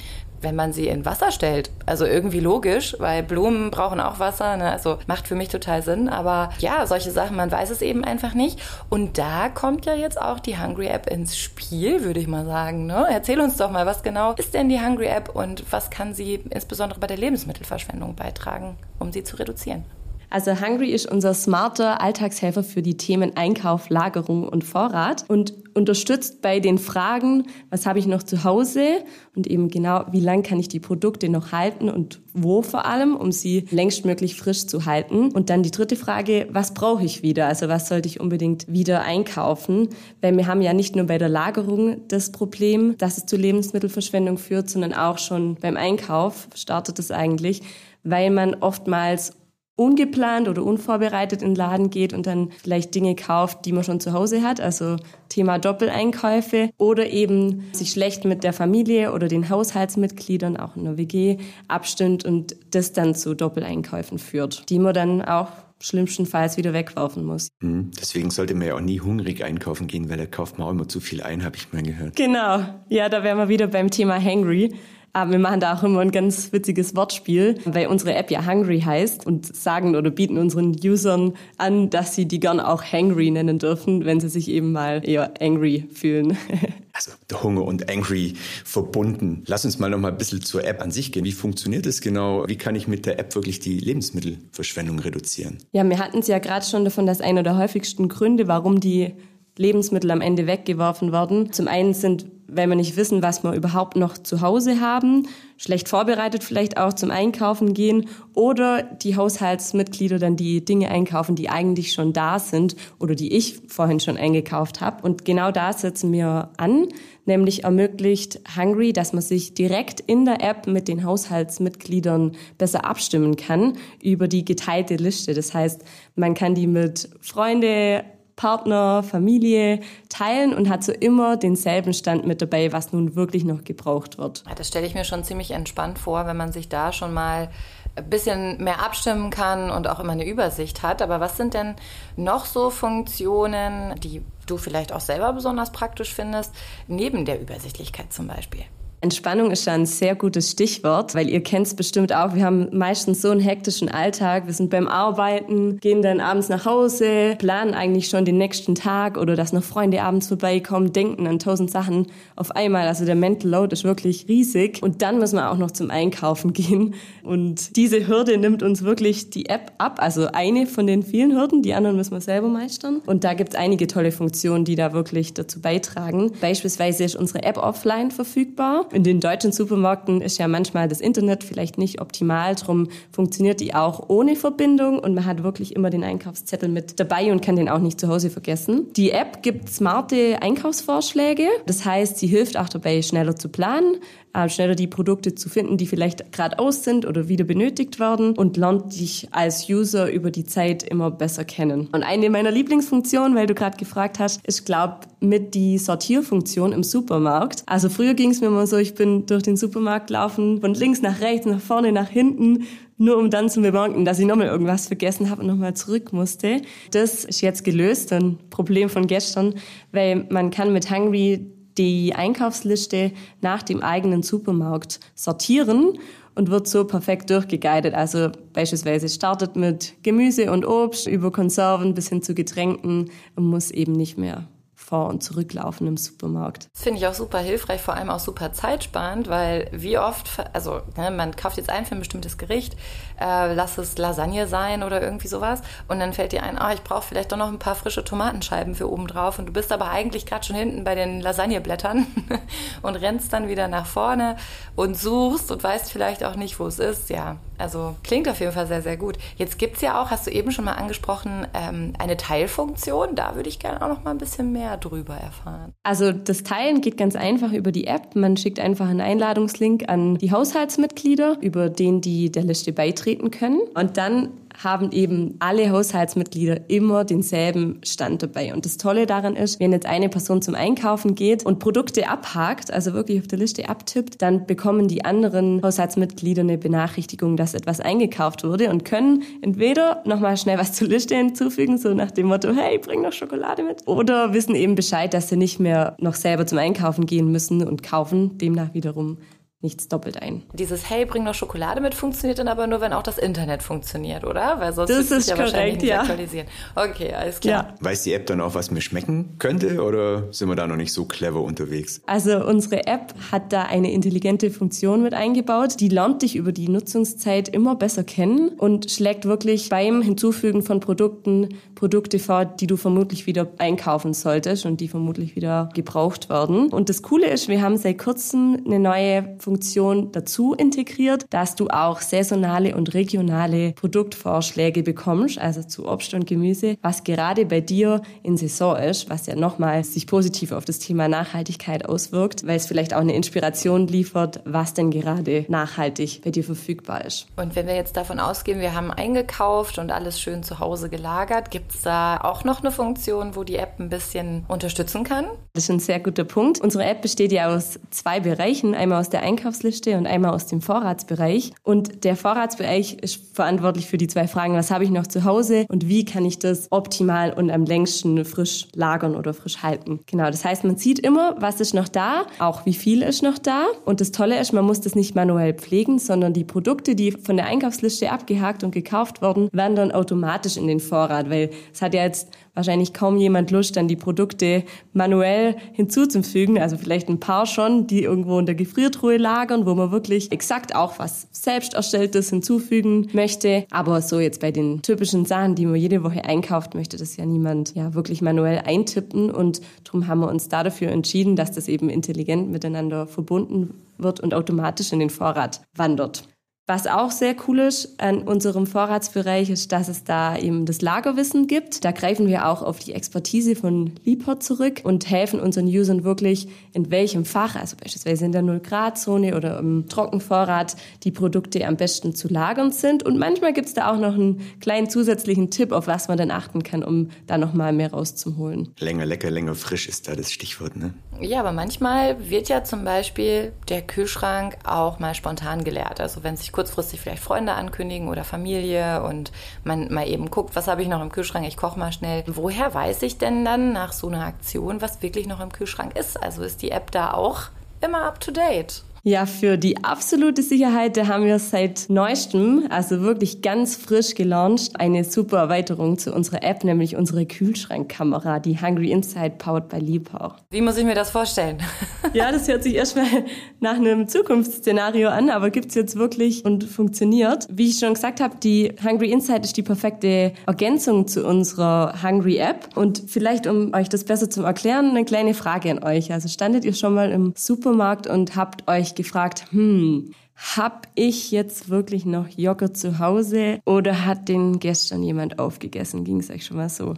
wenn 0.42 0.56
man 0.56 0.72
sie 0.72 0.88
in 0.88 1.04
Wasser 1.04 1.32
stellt. 1.32 1.70
Also 1.86 2.04
irgendwie 2.04 2.40
logisch, 2.40 2.96
weil 2.98 3.22
Blumen 3.22 3.70
brauchen 3.70 4.00
auch 4.00 4.18
Wasser. 4.18 4.56
Ne? 4.56 4.70
Also 4.70 4.98
macht 5.06 5.28
für 5.28 5.34
mich 5.34 5.48
total 5.48 5.82
Sinn. 5.82 6.08
Aber 6.08 6.50
ja, 6.58 6.86
solche 6.86 7.10
Sachen, 7.10 7.36
man 7.36 7.50
weiß 7.50 7.70
es 7.70 7.82
eben 7.82 8.04
einfach 8.04 8.34
nicht. 8.34 8.60
Und 8.88 9.18
da 9.18 9.48
kommt 9.48 9.86
ja 9.86 9.94
jetzt 9.94 10.20
auch 10.20 10.40
die 10.40 10.58
Hungry 10.58 10.86
App 10.86 11.08
ins 11.08 11.36
Spiel, 11.38 12.04
würde 12.04 12.20
ich 12.20 12.26
mal 12.26 12.44
sagen. 12.44 12.86
Ne? 12.86 13.06
Erzähl 13.10 13.40
uns 13.40 13.56
doch 13.56 13.70
mal, 13.70 13.86
was 13.86 14.02
genau 14.02 14.32
ist 14.32 14.54
denn 14.54 14.68
die 14.68 14.80
Hungry 14.80 15.06
App 15.06 15.34
und 15.34 15.64
was 15.70 15.90
kann 15.90 16.14
sie 16.14 16.34
insbesondere 16.50 17.00
bei 17.00 17.06
der 17.06 17.18
Lebensmittelverschwendung 17.18 18.14
beitragen, 18.14 18.76
um 18.98 19.12
sie 19.12 19.24
zu 19.24 19.36
reduzieren? 19.36 19.84
Also 20.32 20.58
Hungry 20.62 20.88
ist 20.92 21.12
unser 21.12 21.34
smarter 21.34 22.00
Alltagshelfer 22.00 22.64
für 22.64 22.80
die 22.80 22.96
Themen 22.96 23.36
Einkauf, 23.36 23.90
Lagerung 23.90 24.48
und 24.48 24.64
Vorrat 24.64 25.26
und 25.28 25.52
unterstützt 25.74 26.40
bei 26.40 26.58
den 26.58 26.78
Fragen, 26.78 27.48
was 27.68 27.84
habe 27.84 27.98
ich 27.98 28.06
noch 28.06 28.22
zu 28.22 28.42
Hause 28.42 29.04
und 29.36 29.46
eben 29.46 29.68
genau, 29.68 30.06
wie 30.10 30.20
lange 30.20 30.42
kann 30.42 30.58
ich 30.58 30.68
die 30.68 30.80
Produkte 30.80 31.28
noch 31.28 31.52
halten 31.52 31.90
und 31.90 32.22
wo 32.32 32.62
vor 32.62 32.86
allem, 32.86 33.14
um 33.14 33.30
sie 33.30 33.66
längstmöglich 33.70 34.36
frisch 34.36 34.66
zu 34.66 34.86
halten. 34.86 35.30
Und 35.32 35.50
dann 35.50 35.62
die 35.62 35.70
dritte 35.70 35.96
Frage, 35.96 36.48
was 36.50 36.72
brauche 36.72 37.04
ich 37.04 37.22
wieder? 37.22 37.46
Also 37.46 37.68
was 37.68 37.88
sollte 37.88 38.08
ich 38.08 38.18
unbedingt 38.18 38.72
wieder 38.72 39.02
einkaufen? 39.02 39.90
Weil 40.22 40.34
wir 40.34 40.46
haben 40.46 40.62
ja 40.62 40.72
nicht 40.72 40.96
nur 40.96 41.04
bei 41.04 41.18
der 41.18 41.28
Lagerung 41.28 42.08
das 42.08 42.32
Problem, 42.32 42.96
dass 42.96 43.18
es 43.18 43.26
zu 43.26 43.36
Lebensmittelverschwendung 43.36 44.38
führt, 44.38 44.70
sondern 44.70 44.94
auch 44.94 45.18
schon 45.18 45.56
beim 45.56 45.76
Einkauf 45.76 46.48
startet 46.54 46.98
es 46.98 47.10
eigentlich, 47.10 47.60
weil 48.02 48.30
man 48.30 48.54
oftmals 48.54 49.34
ungeplant 49.82 50.48
oder 50.48 50.62
unvorbereitet 50.64 51.42
in 51.42 51.50
den 51.50 51.56
Laden 51.56 51.90
geht 51.90 52.12
und 52.12 52.26
dann 52.26 52.50
vielleicht 52.62 52.94
Dinge 52.94 53.16
kauft, 53.16 53.64
die 53.64 53.72
man 53.72 53.84
schon 53.84 54.00
zu 54.00 54.12
Hause 54.12 54.42
hat, 54.42 54.60
also 54.60 54.96
Thema 55.28 55.58
Doppeleinkäufe 55.58 56.70
oder 56.78 57.08
eben 57.08 57.64
sich 57.72 57.90
schlecht 57.90 58.24
mit 58.24 58.44
der 58.44 58.52
Familie 58.52 59.12
oder 59.12 59.28
den 59.28 59.48
Haushaltsmitgliedern, 59.48 60.56
auch 60.56 60.76
in 60.76 60.84
der 60.84 60.96
WG, 60.98 61.38
abstimmt 61.68 62.24
und 62.24 62.54
das 62.70 62.92
dann 62.92 63.14
zu 63.14 63.34
Doppeleinkäufen 63.34 64.18
führt, 64.18 64.68
die 64.70 64.78
man 64.78 64.94
dann 64.94 65.22
auch 65.22 65.48
schlimmstenfalls 65.80 66.56
wieder 66.56 66.72
wegwerfen 66.72 67.24
muss. 67.24 67.48
Mhm. 67.60 67.90
Deswegen 68.00 68.30
sollte 68.30 68.54
man 68.54 68.68
ja 68.68 68.76
auch 68.76 68.80
nie 68.80 69.00
hungrig 69.00 69.44
einkaufen 69.44 69.88
gehen, 69.88 70.08
weil 70.08 70.16
da 70.16 70.26
kauft 70.26 70.58
man 70.58 70.68
auch 70.68 70.70
immer 70.70 70.88
zu 70.88 71.00
viel 71.00 71.22
ein, 71.22 71.44
habe 71.44 71.56
ich 71.56 71.72
mal 71.72 71.82
gehört. 71.82 72.14
Genau, 72.14 72.60
ja, 72.88 73.08
da 73.08 73.24
wären 73.24 73.38
wir 73.38 73.48
wieder 73.48 73.66
beim 73.66 73.90
Thema 73.90 74.22
Hangry. 74.22 74.74
Aber 75.12 75.32
wir 75.32 75.38
machen 75.38 75.60
da 75.60 75.74
auch 75.74 75.82
immer 75.82 76.00
ein 76.00 76.10
ganz 76.10 76.52
witziges 76.52 76.96
Wortspiel, 76.96 77.58
weil 77.64 77.86
unsere 77.86 78.14
App 78.14 78.30
ja 78.30 78.46
Hungry 78.46 78.80
heißt 78.80 79.26
und 79.26 79.54
sagen 79.54 79.94
oder 79.94 80.10
bieten 80.10 80.38
unseren 80.38 80.74
Usern 80.82 81.34
an, 81.58 81.90
dass 81.90 82.14
sie 82.14 82.26
die 82.26 82.40
gern 82.40 82.60
auch 82.60 82.82
Hangry 82.82 83.30
nennen 83.30 83.58
dürfen, 83.58 84.06
wenn 84.06 84.20
sie 84.20 84.28
sich 84.28 84.48
eben 84.48 84.72
mal 84.72 85.06
eher 85.06 85.34
angry 85.40 85.88
fühlen. 85.92 86.36
Also 86.94 87.12
der 87.30 87.42
Hunger 87.42 87.64
und 87.64 87.90
Angry 87.90 88.34
verbunden. 88.66 89.44
Lass 89.46 89.64
uns 89.64 89.78
mal 89.78 89.88
noch 89.88 89.98
mal 89.98 90.12
ein 90.12 90.18
bisschen 90.18 90.42
zur 90.42 90.64
App 90.66 90.82
an 90.82 90.90
sich 90.90 91.10
gehen. 91.10 91.24
Wie 91.24 91.32
funktioniert 91.32 91.86
es 91.86 92.02
genau? 92.02 92.46
Wie 92.46 92.56
kann 92.56 92.74
ich 92.74 92.86
mit 92.86 93.06
der 93.06 93.18
App 93.18 93.34
wirklich 93.34 93.60
die 93.60 93.78
Lebensmittelverschwendung 93.78 94.98
reduzieren? 94.98 95.56
Ja, 95.72 95.88
wir 95.88 95.98
hatten 95.98 96.18
es 96.18 96.26
ja 96.26 96.38
gerade 96.38 96.66
schon 96.66 96.84
davon, 96.84 97.06
dass 97.06 97.22
einer 97.22 97.42
der 97.42 97.56
häufigsten 97.56 98.08
Gründe, 98.08 98.46
warum 98.46 98.78
die 98.78 99.14
Lebensmittel 99.56 100.10
am 100.10 100.20
Ende 100.20 100.46
weggeworfen 100.46 101.12
werden. 101.12 101.52
Zum 101.52 101.66
einen 101.68 101.94
sind, 101.94 102.26
weil 102.54 102.68
wir 102.68 102.76
nicht 102.76 102.96
wissen, 102.96 103.22
was 103.22 103.42
wir 103.42 103.52
überhaupt 103.52 103.96
noch 103.96 104.18
zu 104.18 104.40
Hause 104.40 104.80
haben, 104.80 105.28
schlecht 105.56 105.88
vorbereitet 105.88 106.42
vielleicht 106.42 106.76
auch 106.76 106.92
zum 106.92 107.10
Einkaufen 107.10 107.72
gehen 107.72 108.08
oder 108.34 108.82
die 108.82 109.16
Haushaltsmitglieder 109.16 110.18
dann 110.18 110.36
die 110.36 110.64
Dinge 110.64 110.90
einkaufen, 110.90 111.36
die 111.36 111.48
eigentlich 111.48 111.92
schon 111.92 112.12
da 112.12 112.38
sind 112.38 112.74
oder 112.98 113.14
die 113.14 113.32
ich 113.32 113.60
vorhin 113.68 114.00
schon 114.00 114.16
eingekauft 114.16 114.80
habe. 114.80 115.02
Und 115.02 115.24
genau 115.24 115.52
da 115.52 115.72
setzen 115.72 116.12
wir 116.12 116.50
an, 116.56 116.88
nämlich 117.26 117.64
ermöglicht 117.64 118.40
Hungry, 118.56 118.92
dass 118.92 119.12
man 119.12 119.22
sich 119.22 119.54
direkt 119.54 120.00
in 120.00 120.24
der 120.24 120.42
App 120.42 120.66
mit 120.66 120.88
den 120.88 121.04
Haushaltsmitgliedern 121.04 122.32
besser 122.58 122.84
abstimmen 122.84 123.36
kann 123.36 123.74
über 124.02 124.26
die 124.28 124.44
geteilte 124.44 124.96
Liste. 124.96 125.32
Das 125.32 125.54
heißt, 125.54 125.82
man 126.16 126.34
kann 126.34 126.54
die 126.54 126.66
mit 126.66 127.08
Freunde, 127.20 128.04
Partner, 128.36 129.02
Familie 129.02 129.80
teilen 130.08 130.54
und 130.54 130.68
hat 130.68 130.84
so 130.84 130.92
immer 130.92 131.36
denselben 131.36 131.92
Stand 131.92 132.26
mit 132.26 132.42
dabei, 132.42 132.72
was 132.72 132.92
nun 132.92 133.14
wirklich 133.14 133.44
noch 133.44 133.64
gebraucht 133.64 134.18
wird. 134.18 134.44
Das 134.56 134.68
stelle 134.68 134.86
ich 134.86 134.94
mir 134.94 135.04
schon 135.04 135.24
ziemlich 135.24 135.50
entspannt 135.50 135.98
vor, 135.98 136.26
wenn 136.26 136.36
man 136.36 136.52
sich 136.52 136.68
da 136.68 136.92
schon 136.92 137.12
mal 137.12 137.50
ein 137.94 138.08
bisschen 138.08 138.62
mehr 138.62 138.82
abstimmen 138.82 139.30
kann 139.30 139.70
und 139.70 139.86
auch 139.86 140.00
immer 140.00 140.12
eine 140.12 140.26
Übersicht 140.26 140.82
hat. 140.82 141.02
Aber 141.02 141.20
was 141.20 141.36
sind 141.36 141.54
denn 141.54 141.74
noch 142.16 142.46
so 142.46 142.70
Funktionen, 142.70 143.98
die 144.00 144.22
du 144.46 144.56
vielleicht 144.56 144.92
auch 144.92 145.00
selber 145.00 145.32
besonders 145.32 145.72
praktisch 145.72 146.14
findest, 146.14 146.54
neben 146.88 147.24
der 147.24 147.40
Übersichtlichkeit 147.40 148.12
zum 148.12 148.28
Beispiel? 148.28 148.64
Entspannung 149.02 149.50
ist 149.50 149.64
ja 149.64 149.72
ein 149.72 149.84
sehr 149.84 150.14
gutes 150.14 150.52
Stichwort, 150.52 151.16
weil 151.16 151.28
ihr 151.28 151.42
kennt 151.42 151.66
es 151.66 151.74
bestimmt 151.74 152.14
auch. 152.14 152.36
Wir 152.36 152.44
haben 152.44 152.68
meistens 152.70 153.20
so 153.20 153.30
einen 153.30 153.40
hektischen 153.40 153.88
Alltag. 153.88 154.46
Wir 154.46 154.54
sind 154.54 154.70
beim 154.70 154.86
Arbeiten, 154.86 155.78
gehen 155.78 156.02
dann 156.02 156.20
abends 156.20 156.48
nach 156.48 156.64
Hause, 156.66 157.34
planen 157.36 157.74
eigentlich 157.74 158.08
schon 158.08 158.24
den 158.24 158.38
nächsten 158.38 158.76
Tag 158.76 159.18
oder 159.18 159.34
dass 159.34 159.52
noch 159.52 159.64
Freunde 159.64 160.02
abends 160.02 160.28
vorbeikommen, 160.28 160.92
denken 160.92 161.26
an 161.26 161.40
tausend 161.40 161.72
Sachen 161.72 162.06
auf 162.36 162.52
einmal. 162.52 162.86
Also 162.86 163.04
der 163.04 163.16
Mental 163.16 163.50
Load 163.50 163.72
ist 163.72 163.82
wirklich 163.82 164.28
riesig. 164.28 164.80
Und 164.84 165.02
dann 165.02 165.18
müssen 165.18 165.34
wir 165.34 165.50
auch 165.50 165.58
noch 165.58 165.72
zum 165.72 165.90
Einkaufen 165.90 166.52
gehen. 166.52 166.94
Und 167.24 167.74
diese 167.74 168.06
Hürde 168.06 168.38
nimmt 168.38 168.62
uns 168.62 168.84
wirklich 168.84 169.30
die 169.30 169.46
App 169.46 169.72
ab. 169.78 169.98
Also 170.00 170.28
eine 170.32 170.68
von 170.68 170.86
den 170.86 171.02
vielen 171.02 171.32
Hürden. 171.32 171.62
Die 171.62 171.74
anderen 171.74 171.96
müssen 171.96 172.12
wir 172.12 172.20
selber 172.20 172.46
meistern. 172.46 173.02
Und 173.04 173.24
da 173.24 173.34
gibt 173.34 173.54
es 173.54 173.58
einige 173.58 173.88
tolle 173.88 174.12
Funktionen, 174.12 174.64
die 174.64 174.76
da 174.76 174.92
wirklich 174.92 175.34
dazu 175.34 175.60
beitragen. 175.60 176.30
Beispielsweise 176.40 177.02
ist 177.02 177.16
unsere 177.16 177.42
App 177.42 177.58
offline 177.58 178.12
verfügbar. 178.12 178.86
In 178.92 179.04
den 179.04 179.20
deutschen 179.20 179.52
Supermärkten 179.52 180.20
ist 180.20 180.38
ja 180.38 180.48
manchmal 180.48 180.86
das 180.86 181.00
Internet 181.00 181.44
vielleicht 181.44 181.78
nicht 181.78 182.00
optimal, 182.00 182.54
darum 182.54 182.88
funktioniert 183.10 183.60
die 183.60 183.74
auch 183.74 184.08
ohne 184.08 184.36
Verbindung 184.36 184.98
und 184.98 185.14
man 185.14 185.24
hat 185.24 185.42
wirklich 185.42 185.74
immer 185.74 185.88
den 185.88 186.04
Einkaufszettel 186.04 186.68
mit 186.68 187.00
dabei 187.00 187.32
und 187.32 187.40
kann 187.40 187.56
den 187.56 187.70
auch 187.70 187.78
nicht 187.78 187.98
zu 187.98 188.08
Hause 188.08 188.28
vergessen. 188.28 188.92
Die 188.92 189.10
App 189.10 189.42
gibt 189.42 189.70
smarte 189.70 190.42
Einkaufsvorschläge, 190.42 191.46
das 191.66 191.86
heißt, 191.86 192.18
sie 192.18 192.26
hilft 192.26 192.58
auch 192.58 192.68
dabei, 192.68 193.00
schneller 193.00 193.34
zu 193.34 193.48
planen, 193.48 193.96
äh, 194.34 194.48
schneller 194.48 194.74
die 194.74 194.86
Produkte 194.86 195.34
zu 195.34 195.48
finden, 195.48 195.76
die 195.76 195.86
vielleicht 195.86 196.32
gerade 196.32 196.58
aus 196.58 196.84
sind 196.84 197.06
oder 197.06 197.28
wieder 197.28 197.44
benötigt 197.44 198.00
werden 198.00 198.32
und 198.36 198.56
lernt 198.56 198.98
dich 198.98 199.28
als 199.30 199.68
User 199.68 200.10
über 200.10 200.30
die 200.30 200.44
Zeit 200.44 200.82
immer 200.82 201.10
besser 201.10 201.44
kennen. 201.44 201.88
Und 201.92 202.02
eine 202.02 202.30
meiner 202.30 202.50
Lieblingsfunktionen, 202.50 203.36
weil 203.36 203.46
du 203.46 203.54
gerade 203.54 203.76
gefragt 203.76 204.18
hast, 204.18 204.40
ist, 204.46 204.64
glaube 204.64 205.00
mit 205.20 205.54
die 205.54 205.78
Sortierfunktion 205.78 206.72
im 206.72 206.82
Supermarkt. 206.82 207.62
Also 207.66 207.88
früher 207.88 208.14
ging 208.14 208.30
es 208.30 208.40
mir 208.40 208.48
immer 208.48 208.66
so, 208.66 208.76
ich 208.76 208.94
bin 208.94 209.26
durch 209.26 209.42
den 209.42 209.56
Supermarkt 209.56 210.10
laufen, 210.10 210.60
von 210.60 210.74
links 210.74 211.02
nach 211.02 211.20
rechts, 211.20 211.46
nach 211.46 211.60
vorne, 211.60 211.92
nach 211.92 212.08
hinten, 212.08 212.64
nur 212.98 213.18
um 213.18 213.30
dann 213.30 213.50
zu 213.50 213.60
bemerken, 213.60 214.04
dass 214.04 214.18
ich 214.18 214.26
nochmal 214.26 214.46
irgendwas 214.46 214.86
vergessen 214.86 215.28
habe 215.28 215.42
und 215.42 215.48
nochmal 215.48 215.74
zurück 215.74 216.12
musste. 216.12 216.62
Das 216.92 217.24
ist 217.24 217.40
jetzt 217.40 217.64
gelöst, 217.64 218.12
ein 218.12 218.38
Problem 218.50 218.88
von 218.88 219.06
gestern, 219.06 219.54
weil 219.90 220.26
man 220.30 220.50
kann 220.50 220.72
mit 220.72 220.90
Hungry 220.90 221.46
die 221.78 222.14
Einkaufsliste 222.14 223.12
nach 223.40 223.62
dem 223.62 223.82
eigenen 223.82 224.22
Supermarkt 224.22 225.00
sortieren 225.14 225.98
und 226.34 226.50
wird 226.50 226.68
so 226.68 226.84
perfekt 226.84 227.30
durchgeguidet. 227.30 227.94
Also 227.94 228.30
beispielsweise 228.52 229.08
startet 229.08 229.56
mit 229.56 229.94
Gemüse 230.02 230.50
und 230.50 230.66
Obst 230.66 231.06
über 231.06 231.30
Konserven 231.30 231.94
bis 231.94 232.08
hin 232.08 232.22
zu 232.22 232.34
Getränken 232.34 233.10
und 233.36 233.46
muss 233.46 233.70
eben 233.70 233.92
nicht 233.92 234.18
mehr 234.18 234.48
vor- 234.92 235.08
und 235.08 235.22
zurücklaufen 235.22 235.86
im 235.86 235.96
Supermarkt. 235.96 236.68
Das 236.74 236.82
finde 236.82 236.98
ich 236.98 237.06
auch 237.06 237.14
super 237.14 237.38
hilfreich, 237.38 237.80
vor 237.80 237.94
allem 237.94 238.10
auch 238.10 238.18
super 238.18 238.52
zeitsparend, 238.52 239.26
weil 239.26 239.70
wie 239.72 239.96
oft, 239.96 240.28
also 240.52 240.82
ne, 240.98 241.10
man 241.10 241.34
kauft 241.34 241.56
jetzt 241.56 241.70
ein 241.70 241.86
für 241.86 241.94
ein 241.94 242.00
bestimmtes 242.00 242.36
Gericht, 242.36 242.76
äh, 243.18 243.54
lass 243.54 243.78
es 243.78 243.96
Lasagne 243.96 244.46
sein 244.46 244.82
oder 244.82 245.00
irgendwie 245.00 245.28
sowas 245.28 245.62
und 245.88 245.98
dann 245.98 246.12
fällt 246.12 246.32
dir 246.32 246.42
ein, 246.42 246.58
ah, 246.58 246.74
ich 246.74 246.82
brauche 246.82 247.08
vielleicht 247.08 247.32
doch 247.32 247.38
noch 247.38 247.48
ein 247.48 247.58
paar 247.58 247.74
frische 247.74 248.04
Tomatenscheiben 248.04 248.74
für 248.74 248.92
oben 248.92 249.06
drauf 249.06 249.38
und 249.38 249.46
du 249.46 249.52
bist 249.54 249.72
aber 249.72 249.88
eigentlich 249.88 250.26
gerade 250.26 250.44
schon 250.44 250.56
hinten 250.56 250.84
bei 250.84 250.94
den 250.94 251.22
Lasagneblättern 251.22 252.06
und 252.82 252.96
rennst 252.96 253.32
dann 253.32 253.48
wieder 253.48 253.68
nach 253.68 253.86
vorne 253.86 254.36
und 254.76 254.98
suchst 254.98 255.50
und 255.50 255.64
weißt 255.64 255.90
vielleicht 255.90 256.22
auch 256.22 256.36
nicht, 256.36 256.60
wo 256.60 256.66
es 256.66 256.78
ist. 256.78 257.08
Ja, 257.08 257.38
also 257.62 257.94
klingt 258.02 258.28
auf 258.28 258.40
jeden 258.40 258.52
Fall 258.52 258.66
sehr, 258.66 258.82
sehr 258.82 258.96
gut. 258.96 259.16
Jetzt 259.36 259.58
gibt 259.58 259.76
es 259.76 259.82
ja 259.82 260.02
auch, 260.02 260.10
hast 260.10 260.26
du 260.26 260.30
eben 260.32 260.50
schon 260.50 260.64
mal 260.64 260.72
angesprochen, 260.72 261.46
ähm, 261.54 261.92
eine 261.98 262.16
Teilfunktion. 262.16 263.14
Da 263.14 263.36
würde 263.36 263.48
ich 263.48 263.60
gerne 263.60 263.80
auch 263.80 263.88
noch 263.88 264.02
mal 264.02 264.10
ein 264.10 264.18
bisschen 264.18 264.52
mehr 264.52 264.76
drüber 264.76 265.14
erfahren. 265.14 265.72
Also 265.84 266.10
das 266.10 266.42
Teilen 266.42 266.80
geht 266.80 266.96
ganz 266.96 267.14
einfach 267.14 267.52
über 267.52 267.70
die 267.70 267.86
App. 267.86 268.16
Man 268.16 268.36
schickt 268.36 268.58
einfach 268.58 268.88
einen 268.88 269.00
Einladungslink 269.00 269.88
an 269.88 270.18
die 270.18 270.32
Haushaltsmitglieder, 270.32 271.38
über 271.40 271.70
den 271.70 272.00
die 272.00 272.32
der 272.32 272.42
Liste 272.42 272.72
beitreten 272.72 273.30
können. 273.30 273.60
Und 273.74 273.96
dann 273.96 274.30
haben 274.64 274.92
eben 274.92 275.36
alle 275.38 275.70
Haushaltsmitglieder 275.70 276.70
immer 276.70 277.04
denselben 277.04 277.80
Stand 277.84 278.22
dabei. 278.22 278.52
Und 278.54 278.64
das 278.64 278.76
Tolle 278.76 279.06
daran 279.06 279.36
ist, 279.36 279.60
wenn 279.60 279.72
jetzt 279.72 279.86
eine 279.86 280.08
Person 280.08 280.42
zum 280.42 280.54
Einkaufen 280.54 281.14
geht 281.14 281.44
und 281.44 281.58
Produkte 281.58 282.08
abhakt, 282.08 282.72
also 282.72 282.92
wirklich 282.92 283.20
auf 283.20 283.26
der 283.26 283.38
Liste 283.38 283.68
abtippt, 283.68 284.22
dann 284.22 284.46
bekommen 284.46 284.88
die 284.88 285.04
anderen 285.04 285.62
Haushaltsmitglieder 285.62 286.42
eine 286.42 286.58
Benachrichtigung, 286.58 287.36
dass 287.36 287.54
etwas 287.54 287.80
eingekauft 287.80 288.44
wurde 288.44 288.70
und 288.70 288.84
können 288.84 289.22
entweder 289.42 290.02
nochmal 290.04 290.36
schnell 290.36 290.58
was 290.58 290.72
zur 290.72 290.88
Liste 290.88 291.16
hinzufügen, 291.16 291.78
so 291.78 291.94
nach 291.94 292.10
dem 292.10 292.26
Motto, 292.26 292.52
hey, 292.54 292.78
bring 292.78 293.02
noch 293.02 293.12
Schokolade 293.12 293.62
mit, 293.62 293.86
oder 293.86 294.32
wissen 294.32 294.54
eben 294.54 294.74
Bescheid, 294.74 295.12
dass 295.14 295.28
sie 295.28 295.36
nicht 295.36 295.60
mehr 295.60 295.96
noch 295.98 296.14
selber 296.14 296.46
zum 296.46 296.58
Einkaufen 296.58 297.06
gehen 297.06 297.30
müssen 297.30 297.66
und 297.66 297.82
kaufen 297.82 298.38
demnach 298.38 298.74
wiederum 298.74 299.18
nichts 299.62 299.88
doppelt 299.88 300.20
ein. 300.20 300.42
Dieses 300.52 300.90
Hey, 300.90 301.04
bring 301.06 301.24
noch 301.24 301.34
Schokolade 301.34 301.80
mit 301.80 301.94
funktioniert 301.94 302.38
dann 302.38 302.48
aber 302.48 302.66
nur, 302.66 302.80
wenn 302.80 302.92
auch 302.92 303.02
das 303.02 303.16
Internet 303.16 303.62
funktioniert, 303.62 304.24
oder? 304.24 304.58
Weil 304.58 304.72
sonst 304.72 304.90
das 304.90 305.10
ist 305.10 305.28
ja 305.28 305.36
korrekt, 305.36 305.52
wahrscheinlich 305.52 305.80
nicht 305.80 305.90
ja. 305.90 306.00
aktualisieren. 306.00 306.46
Okay, 306.74 307.14
alles 307.14 307.40
klar. 307.40 307.68
Ja. 307.68 307.74
Weiß 307.80 308.02
die 308.02 308.12
App 308.12 308.26
dann 308.26 308.40
auch, 308.40 308.54
was 308.54 308.70
mir 308.70 308.80
schmecken 308.80 309.36
könnte 309.38 309.82
oder 309.82 310.32
sind 310.32 310.48
wir 310.48 310.56
da 310.56 310.66
noch 310.66 310.76
nicht 310.76 310.92
so 310.92 311.04
clever 311.04 311.40
unterwegs? 311.40 312.02
Also 312.06 312.44
unsere 312.44 312.86
App 312.86 313.14
hat 313.30 313.52
da 313.52 313.62
eine 313.62 313.92
intelligente 313.92 314.50
Funktion 314.50 315.02
mit 315.02 315.14
eingebaut, 315.14 315.78
die 315.78 315.88
lernt 315.88 316.22
dich 316.22 316.36
über 316.36 316.52
die 316.52 316.68
Nutzungszeit 316.68 317.48
immer 317.48 317.76
besser 317.76 318.04
kennen 318.04 318.50
und 318.50 318.90
schlägt 318.90 319.24
wirklich 319.24 319.68
beim 319.68 320.02
Hinzufügen 320.02 320.62
von 320.62 320.80
Produkten 320.80 321.48
Produkte 321.82 322.20
vor, 322.20 322.44
die 322.44 322.68
du 322.68 322.76
vermutlich 322.76 323.26
wieder 323.26 323.48
einkaufen 323.58 324.14
solltest 324.14 324.66
und 324.66 324.80
die 324.80 324.86
vermutlich 324.86 325.34
wieder 325.34 325.68
gebraucht 325.74 326.30
werden. 326.30 326.68
Und 326.68 326.88
das 326.88 327.02
Coole 327.02 327.26
ist, 327.26 327.48
wir 327.48 327.60
haben 327.60 327.76
seit 327.76 327.98
kurzem 327.98 328.62
eine 328.64 328.78
neue 328.78 329.34
Funktion 329.40 330.12
dazu 330.12 330.54
integriert, 330.54 331.26
dass 331.30 331.56
du 331.56 331.66
auch 331.70 332.00
saisonale 332.00 332.76
und 332.76 332.94
regionale 332.94 333.72
Produktvorschläge 333.72 334.84
bekommst, 334.84 335.40
also 335.40 335.64
zu 335.64 335.88
Obst 335.88 336.14
und 336.14 336.24
Gemüse, 336.24 336.76
was 336.82 337.02
gerade 337.02 337.46
bei 337.46 337.60
dir 337.60 338.02
in 338.22 338.36
Saison 338.36 338.76
ist, 338.76 339.10
was 339.10 339.26
ja 339.26 339.34
nochmal 339.34 339.82
sich 339.82 340.06
positiv 340.06 340.52
auf 340.52 340.64
das 340.64 340.78
Thema 340.78 341.08
Nachhaltigkeit 341.08 341.88
auswirkt, 341.88 342.46
weil 342.46 342.58
es 342.58 342.66
vielleicht 342.66 342.94
auch 342.94 343.00
eine 343.00 343.16
Inspiration 343.16 343.88
liefert, 343.88 344.40
was 344.44 344.72
denn 344.74 344.92
gerade 344.92 345.46
nachhaltig 345.48 346.22
bei 346.22 346.30
dir 346.30 346.44
verfügbar 346.44 347.04
ist. 347.04 347.26
Und 347.34 347.56
wenn 347.56 347.66
wir 347.66 347.74
jetzt 347.74 347.96
davon 347.96 348.20
ausgehen, 348.20 348.60
wir 348.60 348.72
haben 348.72 348.92
eingekauft 348.92 349.78
und 349.78 349.90
alles 349.90 350.20
schön 350.20 350.44
zu 350.44 350.60
Hause 350.60 350.88
gelagert, 350.88 351.50
gibt 351.50 351.71
es 351.74 351.82
da 351.82 352.18
auch 352.18 352.44
noch 352.44 352.60
eine 352.60 352.72
Funktion, 352.72 353.36
wo 353.36 353.44
die 353.44 353.56
App 353.56 353.78
ein 353.78 353.88
bisschen 353.88 354.44
unterstützen 354.48 355.04
kann? 355.04 355.26
Das 355.54 355.64
ist 355.64 355.70
ein 355.70 355.80
sehr 355.80 356.00
guter 356.00 356.24
Punkt. 356.24 356.60
Unsere 356.60 356.84
App 356.84 357.02
besteht 357.02 357.32
ja 357.32 357.54
aus 357.54 357.78
zwei 357.90 358.20
Bereichen, 358.20 358.74
einmal 358.74 359.00
aus 359.00 359.10
der 359.10 359.22
Einkaufs 359.22 359.52
Einkaufsliste 359.52 359.96
und 359.96 360.06
einmal 360.06 360.32
aus 360.32 360.46
dem 360.46 360.60
Vorratsbereich. 360.60 361.52
Und 361.62 362.04
der 362.04 362.16
Vorratsbereich 362.16 362.94
ist 362.94 363.34
verantwortlich 363.34 363.86
für 363.86 363.98
die 363.98 364.06
zwei 364.06 364.26
Fragen, 364.26 364.54
was 364.54 364.70
habe 364.70 364.84
ich 364.84 364.90
noch 364.90 365.06
zu 365.06 365.24
Hause 365.24 365.66
und 365.68 365.88
wie 365.88 366.04
kann 366.04 366.24
ich 366.24 366.38
das 366.38 366.68
optimal 366.70 367.32
und 367.32 367.50
am 367.50 367.64
längsten 367.64 368.24
frisch 368.24 368.68
lagern 368.74 369.14
oder 369.14 369.34
frisch 369.34 369.62
halten. 369.62 370.00
Genau, 370.06 370.26
das 370.26 370.44
heißt, 370.44 370.64
man 370.64 370.76
sieht 370.76 370.98
immer, 370.98 371.36
was 371.38 371.60
ist 371.60 371.74
noch 371.74 371.88
da, 371.88 372.26
auch 372.38 372.66
wie 372.66 372.74
viel 372.74 373.02
ist 373.02 373.22
noch 373.22 373.38
da. 373.38 373.66
Und 373.84 374.00
das 374.00 374.12
Tolle 374.12 374.40
ist, 374.40 374.52
man 374.52 374.64
muss 374.64 374.80
das 374.80 374.94
nicht 374.94 375.14
manuell 375.14 375.54
pflegen, 375.54 375.98
sondern 375.98 376.32
die 376.32 376.44
Produkte, 376.44 376.94
die 376.94 377.12
von 377.12 377.36
der 377.36 377.46
Einkaufsliste 377.46 378.10
abgehakt 378.10 378.64
und 378.64 378.72
gekauft 378.72 379.22
wurden, 379.22 379.48
werden 379.52 379.76
dann 379.76 379.92
automatisch 379.92 380.56
in 380.56 380.66
den 380.66 380.80
Vorrat, 380.80 381.30
weil 381.30 381.50
es 381.72 381.82
hat 381.82 381.94
ja 381.94 382.02
jetzt 382.02 382.28
wahrscheinlich 382.54 382.92
kaum 382.92 383.16
jemand 383.16 383.50
Lust, 383.50 383.76
dann 383.76 383.88
die 383.88 383.96
Produkte 383.96 384.64
manuell 384.92 385.56
hinzuzufügen. 385.72 386.58
Also 386.58 386.76
vielleicht 386.76 387.08
ein 387.08 387.20
paar 387.20 387.46
schon, 387.46 387.86
die 387.86 388.02
irgendwo 388.02 388.38
in 388.38 388.46
der 388.46 388.54
Gefriertruhe 388.54 389.16
lagern, 389.16 389.66
wo 389.66 389.74
man 389.74 389.90
wirklich 389.90 390.32
exakt 390.32 390.74
auch 390.74 390.98
was 390.98 391.28
selbst 391.32 391.74
erstelltes 391.74 392.30
hinzufügen 392.30 393.08
möchte. 393.12 393.64
Aber 393.70 394.02
so 394.02 394.20
jetzt 394.20 394.40
bei 394.40 394.50
den 394.50 394.82
typischen 394.82 395.24
Sachen, 395.24 395.54
die 395.54 395.66
man 395.66 395.76
jede 395.76 396.02
Woche 396.02 396.24
einkauft, 396.24 396.74
möchte 396.74 396.96
das 396.96 397.16
ja 397.16 397.24
niemand 397.24 397.74
ja 397.74 397.94
wirklich 397.94 398.22
manuell 398.22 398.62
eintippen. 398.64 399.30
Und 399.30 399.60
darum 399.84 400.06
haben 400.06 400.20
wir 400.20 400.28
uns 400.28 400.48
da 400.48 400.62
dafür 400.62 400.90
entschieden, 400.90 401.36
dass 401.36 401.52
das 401.52 401.68
eben 401.68 401.88
intelligent 401.88 402.50
miteinander 402.50 403.06
verbunden 403.06 403.74
wird 403.98 404.20
und 404.20 404.34
automatisch 404.34 404.92
in 404.92 404.98
den 404.98 405.10
Vorrat 405.10 405.62
wandert. 405.74 406.24
Was 406.68 406.86
auch 406.86 407.10
sehr 407.10 407.34
cool 407.48 407.58
ist 407.58 408.00
an 408.00 408.22
unserem 408.22 408.68
Vorratsbereich 408.68 409.50
ist, 409.50 409.72
dass 409.72 409.88
es 409.88 410.04
da 410.04 410.38
eben 410.38 410.64
das 410.64 410.80
Lagerwissen 410.80 411.48
gibt. 411.48 411.84
Da 411.84 411.90
greifen 411.90 412.28
wir 412.28 412.46
auch 412.46 412.62
auf 412.62 412.78
die 412.78 412.92
Expertise 412.92 413.56
von 413.56 413.94
Liebherr 414.04 414.38
zurück 414.38 414.80
und 414.84 415.10
helfen 415.10 415.40
unseren 415.40 415.66
Usern 415.66 416.04
wirklich, 416.04 416.46
in 416.72 416.92
welchem 416.92 417.24
Fach, 417.24 417.56
also 417.56 417.76
beispielsweise 417.76 418.26
in 418.26 418.30
der 418.30 418.42
Null-Grad-Zone 418.42 419.36
oder 419.36 419.58
im 419.58 419.88
Trockenvorrat, 419.88 420.76
die 421.02 421.10
Produkte 421.10 421.66
am 421.66 421.76
besten 421.76 422.14
zu 422.14 422.28
lagern 422.28 422.70
sind. 422.70 423.02
Und 423.02 423.18
manchmal 423.18 423.52
gibt 423.52 423.66
es 423.66 423.74
da 423.74 423.92
auch 423.92 423.98
noch 423.98 424.14
einen 424.14 424.40
kleinen 424.60 424.88
zusätzlichen 424.88 425.50
Tipp, 425.50 425.72
auf 425.72 425.88
was 425.88 426.06
man 426.06 426.16
dann 426.16 426.30
achten 426.30 426.62
kann, 426.62 426.84
um 426.84 427.10
da 427.26 427.38
nochmal 427.38 427.72
mehr 427.72 427.90
rauszuholen. 427.90 428.68
Länger 428.78 429.04
lecker, 429.04 429.32
länger 429.32 429.56
frisch 429.56 429.88
ist 429.88 430.06
da 430.06 430.14
das 430.14 430.30
Stichwort, 430.30 430.76
ne? 430.76 430.94
Ja, 431.22 431.40
aber 431.40 431.52
manchmal 431.52 432.28
wird 432.30 432.48
ja 432.48 432.64
zum 432.64 432.84
Beispiel 432.84 433.52
der 433.68 433.82
Kühlschrank 433.82 434.58
auch 434.64 434.98
mal 434.98 435.14
spontan 435.14 435.64
geleert. 435.64 436.00
Also 436.00 436.24
wenn 436.24 436.36
sich 436.36 436.52
kurzfristig 436.52 437.00
vielleicht 437.00 437.22
Freunde 437.22 437.52
ankündigen 437.52 438.08
oder 438.08 438.24
Familie 438.24 439.02
und 439.04 439.30
man 439.64 439.92
mal 439.92 440.08
eben 440.08 440.30
guckt, 440.30 440.56
was 440.56 440.68
habe 440.68 440.82
ich 440.82 440.88
noch 440.88 441.00
im 441.00 441.12
Kühlschrank, 441.12 441.46
ich 441.46 441.56
koche 441.56 441.78
mal 441.78 441.92
schnell. 441.92 442.24
Woher 442.26 442.74
weiß 442.74 443.02
ich 443.02 443.18
denn 443.18 443.44
dann 443.44 443.72
nach 443.72 443.92
so 443.92 444.08
einer 444.08 444.24
Aktion, 444.24 444.80
was 444.80 445.02
wirklich 445.02 445.26
noch 445.26 445.40
im 445.40 445.52
Kühlschrank 445.52 445.96
ist? 445.96 446.22
Also 446.22 446.42
ist 446.42 446.62
die 446.62 446.70
App 446.70 446.90
da 446.90 447.14
auch 447.14 447.42
immer 447.80 448.04
up 448.04 448.20
to 448.20 448.32
date? 448.32 448.82
Ja, 449.04 449.26
für 449.26 449.58
die 449.58 449.82
absolute 449.82 450.42
Sicherheit, 450.42 450.96
da 450.96 451.08
haben 451.08 451.24
wir 451.24 451.40
seit 451.40 451.86
neuestem, 451.88 452.68
also 452.70 453.00
wirklich 453.00 453.42
ganz 453.42 453.74
frisch 453.74 454.14
gelauncht, 454.14 454.78
eine 454.78 455.02
super 455.02 455.38
Erweiterung 455.38 455.98
zu 455.98 456.14
unserer 456.14 456.44
App, 456.44 456.62
nämlich 456.62 456.94
unsere 456.94 457.26
Kühlschrankkamera, 457.26 458.38
die 458.38 458.60
Hungry 458.60 458.92
Insight 458.92 459.38
powered 459.38 459.68
by 459.68 459.78
Liebhauch. 459.78 460.36
Wie 460.50 460.60
muss 460.60 460.76
ich 460.76 460.84
mir 460.84 460.94
das 460.94 461.10
vorstellen? 461.10 461.58
ja, 462.12 462.30
das 462.30 462.46
hört 462.46 462.62
sich 462.62 462.76
erstmal 462.76 463.24
nach 463.58 463.74
einem 463.74 464.06
Zukunftsszenario 464.06 465.08
an, 465.08 465.30
aber 465.30 465.50
gibt's 465.50 465.74
jetzt 465.74 465.96
wirklich 465.96 466.44
und 466.44 466.62
funktioniert. 466.62 467.48
Wie 467.50 467.70
ich 467.70 467.80
schon 467.80 467.94
gesagt 467.94 468.20
habe, 468.20 468.36
die 468.40 468.72
Hungry 468.88 469.10
Insight 469.10 469.44
ist 469.44 469.56
die 469.56 469.64
perfekte 469.64 470.32
Ergänzung 470.46 471.08
zu 471.08 471.26
unserer 471.26 472.04
Hungry 472.04 472.36
App. 472.36 472.68
Und 472.76 473.02
vielleicht, 473.08 473.48
um 473.48 473.74
euch 473.74 473.88
das 473.88 474.04
besser 474.04 474.30
zu 474.30 474.44
erklären, 474.44 474.90
eine 474.90 475.04
kleine 475.04 475.34
Frage 475.34 475.72
an 475.72 475.82
euch. 475.82 476.12
Also 476.12 476.28
standet 476.28 476.64
ihr 476.64 476.74
schon 476.74 476.94
mal 476.94 477.10
im 477.10 477.34
Supermarkt 477.36 478.06
und 478.06 478.36
habt 478.36 478.68
euch 478.68 478.91
mich 478.92 478.94
gefragt, 478.94 479.46
hm, 479.50 480.12
hab 480.36 480.88
ich 480.94 481.30
jetzt 481.30 481.68
wirklich 481.68 482.04
noch 482.04 482.28
Joghurt 482.28 482.76
zu 482.76 482.98
Hause 482.98 483.60
oder 483.64 484.04
hat 484.04 484.28
den 484.28 484.58
gestern 484.58 485.02
jemand 485.02 485.38
aufgegessen? 485.38 486.04
Ging 486.04 486.20
es 486.20 486.30
euch 486.30 486.46
schon 486.46 486.56
mal 486.56 486.68
so? 486.68 486.94